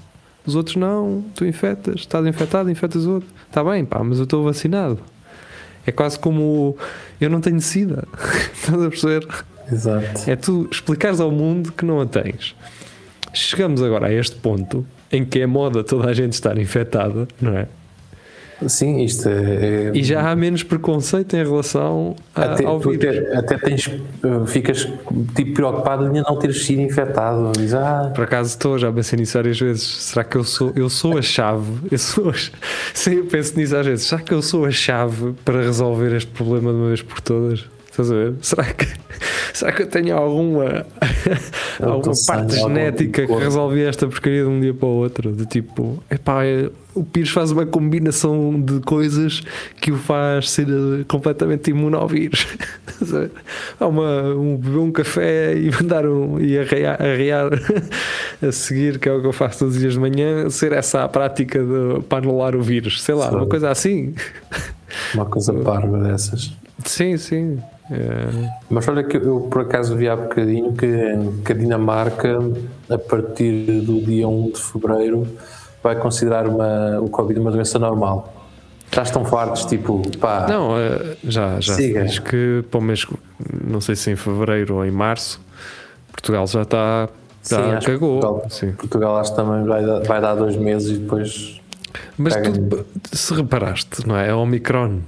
Os 0.47 0.55
outros 0.55 0.77
não. 0.77 1.25
Tu 1.35 1.44
infectas. 1.47 2.01
Estás 2.01 2.27
infectado, 2.27 2.70
infectas 2.70 3.07
outro. 3.07 3.29
Está 3.49 3.64
bem, 3.64 3.85
pá, 3.85 4.03
mas 4.03 4.18
eu 4.18 4.25
estou 4.25 4.44
vacinado. 4.44 4.99
É 5.87 5.92
quase 5.92 6.18
como 6.18 6.77
eu 7.20 7.29
não 7.29 7.40
tenho 7.40 7.61
sida. 7.61 8.07
Estás 8.55 8.83
a 8.83 8.88
perceber? 8.88 9.27
Exato. 9.70 10.31
É 10.31 10.37
tu 10.37 10.68
explicares 10.70 11.20
ao 11.20 11.31
mundo 11.31 11.73
que 11.73 11.85
não 11.85 12.01
a 12.01 12.07
tens. 12.07 12.55
Chegamos 13.33 13.83
agora 13.83 14.07
a 14.07 14.12
este 14.12 14.37
ponto 14.37 14.87
em 15.11 15.25
que 15.25 15.40
é 15.40 15.47
moda 15.47 15.83
toda 15.83 16.09
a 16.09 16.12
gente 16.12 16.33
estar 16.35 16.57
infectada, 16.59 17.27
não 17.40 17.57
é? 17.57 17.66
Sim, 18.68 19.03
isto 19.05 19.29
é. 19.29 19.33
é- 19.33 19.90
E 19.94 20.03
já 20.03 20.31
há 20.31 20.37
menos 20.37 20.62
preconceito 20.62 21.35
em 21.35 21.42
relação 21.44 22.14
a, 22.35 22.42
até, 22.44 22.64
ao 22.64 22.79
vírus. 22.81 22.96
até, 23.05 23.37
até 23.37 23.59
tens, 23.59 23.87
uh, 23.87 24.46
ficas 24.46 24.88
tipo 25.35 25.55
preocupado 25.55 26.07
em 26.16 26.22
não 26.22 26.38
teres 26.38 26.64
sido 26.64 26.81
infectado. 26.83 27.53
Diz, 27.57 27.74
ah, 27.74 28.12
Por 28.14 28.24
acaso 28.24 28.50
estou, 28.50 28.79
já 28.79 28.90
pensei 28.92 29.18
nisso 29.18 29.37
várias 29.38 29.59
vezes. 29.59 29.83
Será 29.83 30.24
que 30.24 30.37
eu 30.37 30.44
sou, 30.44 30.72
eu 30.74 30.88
sou 30.88 31.18
a 31.18 31.22
chave? 31.22 31.72
Eu 31.90 31.98
sou, 31.98 32.31
a- 32.31 32.35
sim, 32.94 33.14
eu 33.14 33.24
penso 33.27 33.57
nisso 33.57 33.77
às 33.77 33.87
vezes. 33.87 34.07
Será 34.07 34.20
que 34.22 34.33
eu 34.33 34.42
sou 34.42 34.64
a 34.64 34.70
chave 34.70 35.35
para 35.44 35.62
resolver 35.62 36.14
este 36.16 36.31
problema 36.31 36.70
de 36.72 36.77
uma 36.79 36.88
vez 36.88 37.03
por 37.03 37.20
todas? 37.20 37.64
Estás 37.90 38.11
a 38.11 38.14
ver? 38.14 38.35
Será 38.42 38.64
que, 38.64 38.87
será 39.55 39.70
que 39.72 39.83
eu 39.83 39.87
tenho 39.87 40.16
alguma, 40.16 40.85
Eu 41.79 41.88
alguma 41.92 42.14
parte 42.27 42.57
genética 42.57 43.24
que 43.24 43.33
resolve 43.35 43.83
esta 43.85 44.07
porcaria 44.09 44.42
de 44.42 44.48
um 44.48 44.61
dia 44.61 44.74
para 44.74 44.88
o 44.88 44.92
outro? 44.96 45.31
De 45.31 45.46
tipo, 45.46 46.03
epá, 46.11 46.44
é- 46.44 46.70
o 46.94 47.02
Pires 47.02 47.30
faz 47.30 47.50
uma 47.50 47.66
combinação 47.66 48.61
de 48.61 48.80
coisas 48.80 49.42
que 49.80 49.90
o 49.90 49.96
faz 49.96 50.50
ser 50.50 50.68
eh, 50.68 51.04
completamente 51.09 51.70
imune 51.70 51.96
ao 51.96 52.07
vírus. 52.07 52.46
Há 53.80 53.87
uma, 53.87 54.35
um, 54.35 54.57
beber 54.57 54.78
um 54.78 54.92
café 54.92 55.57
e 55.57 55.70
mandar 55.74 56.07
um 56.07 56.40
e 56.40 56.59
arrear, 56.59 57.02
arrear 57.02 57.50
a 58.40 58.52
seguir, 58.52 58.98
que 58.98 59.09
é 59.09 59.12
o 59.12 59.20
que 59.20 59.26
eu 59.26 59.33
faço 59.33 59.61
todos 59.61 59.74
os 59.74 59.80
dias 59.80 59.94
de 59.94 60.00
manhã, 60.00 60.48
ser 60.50 60.72
essa 60.72 61.04
a 61.04 61.09
prática 61.09 61.59
de, 61.59 62.02
para 62.09 62.18
anular 62.18 62.54
o 62.54 62.62
vírus. 62.62 63.02
Sei 63.02 63.14
lá, 63.14 63.30
uma 63.30 63.46
coisa 63.46 63.70
assim. 63.70 64.14
uma 65.14 65.26
coisa 65.26 65.52
parva 65.52 65.98
dessas. 65.98 66.52
Sim, 66.85 67.16
sim. 67.16 67.59
É, 67.90 68.50
Mas 68.70 68.88
olha 68.88 69.04
que 69.04 69.16
eu 69.16 69.40
por 69.50 69.62
acaso 69.62 69.94
vi 69.94 70.09
há 70.09 70.16
bocadinho 70.16 70.72
que, 70.72 70.88
que 71.44 71.52
a 71.52 71.54
Dinamarca, 71.54 72.38
a 72.88 72.96
partir 72.96 73.83
do 73.83 74.00
dia 74.00 74.26
1 74.26 74.52
de 74.52 74.62
fevereiro, 74.62 75.26
vai 75.85 75.94
considerar 75.97 76.49
uma, 76.49 76.99
o 77.01 77.09
Covid 77.11 77.38
uma 77.38 77.51
doença 77.53 77.79
normal. 77.79 78.33
Já 78.90 79.03
estão 79.03 79.25
fartos, 79.25 79.64
tipo, 79.66 80.01
pá, 80.18 80.47
Não, 80.49 80.79
eh, 80.79 81.16
já, 81.25 81.61
já 81.61 81.75
Siga. 81.75 82.05
diz 82.05 82.18
que 82.20 82.64
para 82.70 82.79
o 82.79 82.83
mês, 82.83 83.07
não 83.64 83.81
sei 83.81 83.94
se 83.97 84.11
em 84.11 84.16
fevereiro 84.16 84.77
ou 84.77 84.85
em 84.87 84.90
março, 84.90 85.40
Portugal 86.11 86.47
já 86.47 86.62
está. 86.62 87.09
sim, 87.42 87.55
Já 87.57 87.77
acho 87.79 87.87
que 87.87 87.92
cagou. 87.92 88.20
Portugal, 88.20 88.51
sim. 88.51 88.73
Portugal 88.73 89.16
acho 89.18 89.31
que 89.33 89.37
também 89.37 89.64
vai 89.64 89.85
dar, 89.85 90.01
vai 90.05 90.20
dar 90.20 90.35
dois 90.37 90.57
meses 90.57 90.97
e 90.97 91.01
depois. 91.01 91.61
Mas 92.16 92.35
tu, 92.37 92.87
se 93.12 93.35
reparaste, 93.35 94.07
não 94.07 94.16
é? 94.16 94.31
A 94.31 94.37
Omicron. 94.37 95.01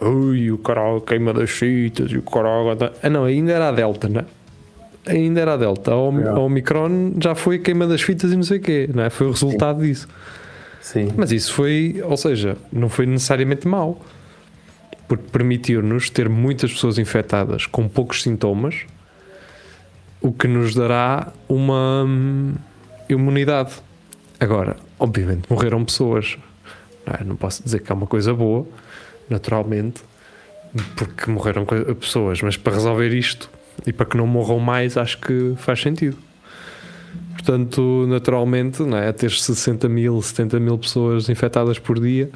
Ui, 0.00 0.50
o 0.50 0.58
caralho 0.58 1.00
queima 1.02 1.32
das 1.32 1.50
fitas 1.50 2.10
e 2.10 2.18
o 2.18 2.22
caralho. 2.22 2.74
tá- 2.76 2.92
Ah, 3.02 3.08
não, 3.10 3.24
ainda 3.24 3.52
era 3.52 3.68
a 3.68 3.72
Delta, 3.72 4.08
não 4.08 4.20
é? 4.20 4.24
Ainda 5.06 5.40
era 5.40 5.54
a 5.54 5.56
Delta. 5.56 5.92
A, 5.92 5.96
Om- 5.96 6.28
a 6.28 6.38
Omicron 6.40 7.14
já 7.22 7.34
foi 7.34 7.58
queima 7.58 7.86
das 7.86 8.00
fitas 8.02 8.32
e 8.32 8.36
não 8.36 8.42
sei 8.42 8.58
o 8.58 8.60
quê, 8.60 8.88
não 8.92 9.02
é? 9.04 9.10
Foi 9.10 9.26
o 9.26 9.30
resultado 9.30 9.82
disso. 9.82 10.08
Sim, 10.80 11.12
Mas 11.16 11.32
isso 11.32 11.52
foi, 11.52 12.00
ou 12.04 12.16
seja, 12.16 12.56
não 12.72 12.88
foi 12.90 13.06
necessariamente 13.06 13.66
mau, 13.66 14.00
porque 15.08 15.24
permitiu-nos 15.32 16.10
ter 16.10 16.28
muitas 16.28 16.72
pessoas 16.72 16.98
infectadas 16.98 17.66
com 17.66 17.88
poucos 17.88 18.22
sintomas, 18.22 18.80
o 20.20 20.32
que 20.32 20.46
nos 20.46 20.74
dará 20.74 21.32
uma 21.48 22.04
hum, 22.06 22.54
imunidade. 23.08 23.72
Agora, 24.38 24.76
obviamente, 24.98 25.42
morreram 25.50 25.84
pessoas. 25.84 26.36
Não, 27.06 27.14
é? 27.14 27.24
Não 27.24 27.36
posso 27.36 27.62
dizer 27.62 27.80
que 27.80 27.90
é 27.90 27.94
uma 27.94 28.06
coisa 28.06 28.32
boa, 28.34 28.66
naturalmente, 29.28 30.02
porque 30.96 31.30
morreram 31.30 31.64
pessoas, 31.98 32.40
mas 32.42 32.56
para 32.56 32.74
resolver 32.74 33.08
isto 33.14 33.50
e 33.86 33.92
para 33.92 34.06
que 34.06 34.16
não 34.16 34.26
morram 34.26 34.58
mais, 34.58 34.96
acho 34.96 35.18
que 35.18 35.54
faz 35.56 35.80
sentido. 35.80 36.16
Portanto, 37.32 38.06
naturalmente, 38.08 38.82
não 38.82 38.96
é? 38.96 39.12
ter 39.12 39.30
60 39.30 39.88
mil, 39.88 40.20
70 40.20 40.58
mil 40.58 40.78
pessoas 40.78 41.28
infectadas 41.28 41.78
por 41.78 42.00
dia, 42.00 42.30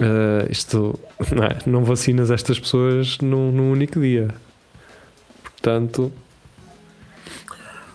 eh, 0.00 0.48
isto 0.50 0.98
não, 1.30 1.44
é? 1.44 1.58
não 1.66 1.84
vacinas 1.84 2.30
estas 2.30 2.58
pessoas 2.58 3.18
num, 3.18 3.52
num 3.52 3.70
único 3.70 4.00
dia. 4.00 4.28
Portanto, 5.42 6.12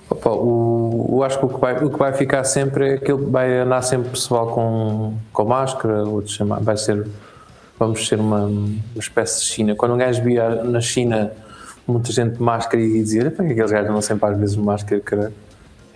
Opa, 0.10 0.30
o, 0.30 1.18
eu 1.18 1.24
acho 1.24 1.38
que 1.38 1.46
o 1.46 1.50
que, 1.50 1.60
vai, 1.60 1.84
o 1.84 1.90
que 1.90 2.00
vai 2.00 2.14
ficar 2.14 2.44
sempre 2.46 2.92
é 2.92 2.94
aquele 2.94 3.26
vai 3.26 3.60
andar 3.60 3.82
sempre 3.82 4.10
pessoal 4.10 4.48
com, 4.48 5.18
com 5.34 5.44
máscara, 5.44 6.04
outros 6.04 6.34
chamar, 6.34 6.62
vai 6.62 6.78
ser, 6.78 7.06
vamos 7.78 8.08
ser 8.08 8.20
uma, 8.20 8.46
uma 8.46 9.00
espécie 9.00 9.42
de 9.42 9.46
China. 9.48 9.76
Quando 9.76 9.96
um 9.96 9.98
gajo 9.98 10.24
via 10.24 10.64
na 10.64 10.80
China 10.80 11.32
muita 11.88 12.12
gente 12.12 12.36
de 12.36 12.42
máscara 12.44 12.82
e 12.84 13.02
dizia, 13.02 13.24
"Epá, 13.28 13.44
que 13.44 13.52
aqueles 13.54 13.72
gajos 13.72 13.90
andam 13.90 14.02
sempre 14.02 14.30
às 14.30 14.38
vezes 14.40 14.56
máscara, 14.58 15.02
caralho. 15.02 15.34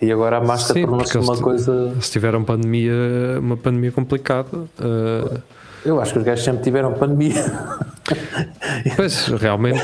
E 0.02 0.12
agora 0.12 0.38
a 0.38 0.42
máscara 0.42 0.80
tornou-se 0.82 1.18
uma 1.18 1.28
eles- 1.34 1.40
coisa. 1.42 1.94
se 2.02 2.12
tiveram 2.12 2.44
pandemia, 2.44 2.94
uma 3.40 3.56
pandemia 3.58 3.92
complicada, 3.92 4.50
eh, 4.80 5.40
Eu 5.84 6.00
acho 6.00 6.14
que 6.14 6.20
os 6.20 6.26
gajos 6.26 6.44
sempre 6.46 6.62
tiveram 6.64 6.94
pandemia. 6.94 7.34
pois 8.96 9.28
realmente 9.28 9.80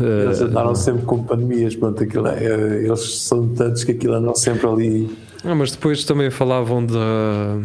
eh, 0.00 0.24
Eles 0.24 0.40
andaram 0.40 0.74
sempre 0.74 1.04
com 1.04 1.22
pandemias. 1.22 1.76
Pronto, 1.76 2.02
aquilo 2.02 2.26
é, 2.28 2.84
eles 2.84 3.20
são 3.22 3.48
tantos 3.48 3.84
que 3.84 3.92
aquilo 3.92 4.14
andam 4.14 4.34
sempre 4.34 4.66
ali. 4.66 5.18
Ah, 5.44 5.54
mas 5.54 5.70
depois 5.72 6.04
também 6.04 6.30
falavam 6.30 6.84
da. 6.84 7.58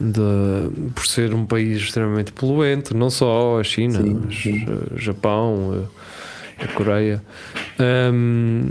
De, 0.00 0.90
por 0.94 1.06
ser 1.06 1.34
um 1.34 1.44
país 1.44 1.78
extremamente 1.82 2.32
poluente, 2.32 2.94
não 2.94 3.10
só 3.10 3.60
a 3.60 3.62
China, 3.64 4.00
Sim, 4.00 4.20
mas 4.24 4.34
sim. 4.42 4.64
eh, 4.66 4.96
Japão, 4.98 5.86
a 6.64 6.68
Coreia, 6.68 7.22
Ahm, 7.78 8.70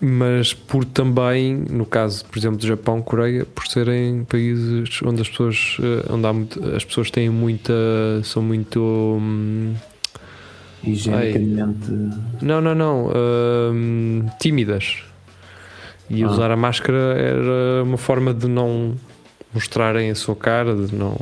mas 0.00 0.52
por 0.52 0.84
também, 0.84 1.54
no 1.70 1.86
caso, 1.86 2.24
por 2.26 2.38
exemplo, 2.38 2.58
do 2.58 2.66
Japão, 2.66 3.00
Coreia, 3.00 3.44
por 3.46 3.66
serem 3.66 4.24
países 4.24 5.00
onde 5.02 5.22
as 5.22 5.28
pessoas, 5.28 5.76
eh, 5.80 6.12
onde 6.12 6.32
muito, 6.32 6.76
as 6.76 6.84
pessoas 6.84 7.10
têm 7.10 7.30
muita, 7.30 7.72
são 8.22 8.42
muito, 8.42 8.80
hum, 8.82 9.74
higienicamente. 10.82 11.90
não, 12.42 12.60
não, 12.60 12.74
não, 12.74 13.10
ahm, 13.14 14.26
tímidas. 14.38 15.02
E 16.10 16.22
Ah. 16.22 16.28
usar 16.28 16.50
a 16.50 16.56
máscara 16.56 17.14
era 17.18 17.82
uma 17.82 17.96
forma 17.96 18.34
de 18.34 18.46
não 18.46 18.94
mostrarem 19.54 20.10
a 20.10 20.14
sua 20.14 20.36
cara, 20.36 20.74
de 20.74 20.94
não. 20.94 21.18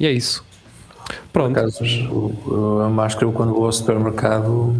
E 0.00 0.06
é 0.06 0.12
isso. 0.12 0.42
Pronto. 1.32 1.58
acaso, 1.58 1.82
a 2.84 2.88
máscara, 2.88 3.26
eu 3.26 3.32
quando 3.32 3.52
vou 3.54 3.66
ao 3.66 3.72
supermercado, 3.72 4.74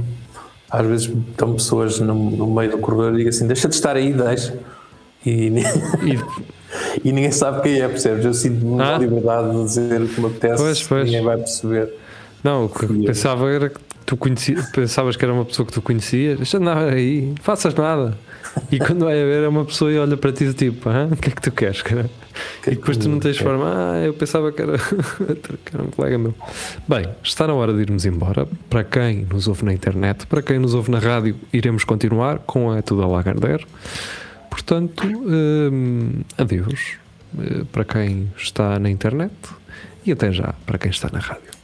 às 0.71 0.87
vezes 0.87 1.09
estão 1.31 1.53
pessoas 1.55 1.99
no, 2.01 2.14
no 2.14 2.47
meio 2.47 2.71
do 2.73 2.79
corredor 2.79 3.14
e 3.14 3.18
digo 3.18 3.29
assim: 3.29 3.47
deixa 3.47 3.68
de 3.68 3.75
estar 3.75 3.97
aí, 3.97 4.12
deixa. 4.12 4.57
E, 5.25 5.49
E, 6.03 6.18
e 7.09 7.12
ninguém 7.12 7.31
sabe 7.31 7.61
quem 7.62 7.81
é, 7.81 7.88
percebes? 7.88 8.25
Eu 8.25 8.35
sinto 8.35 8.64
muita 8.64 8.95
Ah. 8.95 8.99
liberdade 8.99 9.51
de 9.51 9.64
dizer 9.64 10.01
o 10.03 10.09
que 10.09 10.21
me 10.21 10.27
apetece, 10.27 10.62
Pois, 10.62 10.83
pois. 10.83 11.05
ninguém 11.05 11.23
vai 11.23 11.37
perceber. 11.37 11.92
não, 12.42 12.64
o 12.64 12.68
que 12.68 12.85
eu. 12.85 13.05
pensava 13.05 13.51
era 13.51 13.68
que 13.68 13.79
tu 14.07 14.16
conhecia, 14.16 14.57
pensavas 14.75 15.16
que 15.16 15.25
era 15.25 15.33
uma 15.33 15.45
pessoa 15.45 15.64
que 15.66 15.73
tu 15.73 15.81
conhecias, 15.81 16.37
deixa 16.38 16.59
de 16.59 16.64
andar 16.64 16.88
aí, 16.92 17.27
não 17.37 17.42
faças 17.42 17.75
nada. 17.75 18.16
E 18.71 18.79
quando 18.79 19.05
vai 19.05 19.14
a 19.21 19.25
ver, 19.25 19.45
é 19.45 19.49
uma 19.49 19.64
pessoa 19.64 19.92
e 19.92 19.99
olha 19.99 20.16
para 20.16 20.33
ti 20.33 20.53
tipo, 20.53 20.88
"Hã? 20.88 21.09
o 21.12 21.16
que 21.16 21.29
é 21.29 21.33
que 21.33 21.40
tu 21.40 21.51
queres, 21.53 21.81
cara? 21.83 22.11
Que 22.62 22.70
e 22.70 22.74
depois 22.76 22.96
tu 22.96 23.09
não 23.09 23.18
tens 23.18 23.38
forma, 23.38 23.64
ah, 23.66 23.98
eu 24.05 24.14
pensava 24.14 24.52
que 24.52 24.62
era, 24.62 24.78
que 25.64 25.74
era 25.74 25.83
um 25.83 25.88
colega 25.88 26.18
meu. 26.18 26.35
Bem, 26.87 27.07
está 27.22 27.46
na 27.46 27.55
hora 27.55 27.72
de 27.72 27.81
irmos 27.81 28.05
embora. 28.05 28.46
Para 28.68 28.85
quem 28.85 29.26
nos 29.31 29.48
ouve 29.48 29.64
na 29.64 29.72
internet, 29.72 30.26
para 30.26 30.42
quem 30.42 30.59
nos 30.59 30.74
ouve 30.74 30.90
na 30.90 30.98
rádio, 30.98 31.37
iremos 31.52 31.85
continuar 31.85 32.38
com 32.40 32.70
a 32.70 32.83
Tudo 32.83 33.02
a 33.02 33.07
Lagardère. 33.07 33.64
Portanto, 34.50 35.07
hum, 35.07 36.22
adeus 36.37 36.96
eh, 37.38 37.64
para 37.72 37.85
quem 37.85 38.31
está 38.37 38.78
na 38.78 38.90
internet 38.90 39.33
e 40.05 40.12
até 40.12 40.31
já 40.31 40.55
para 40.66 40.78
quem 40.78 40.90
está 40.90 41.09
na 41.11 41.18
rádio. 41.18 41.62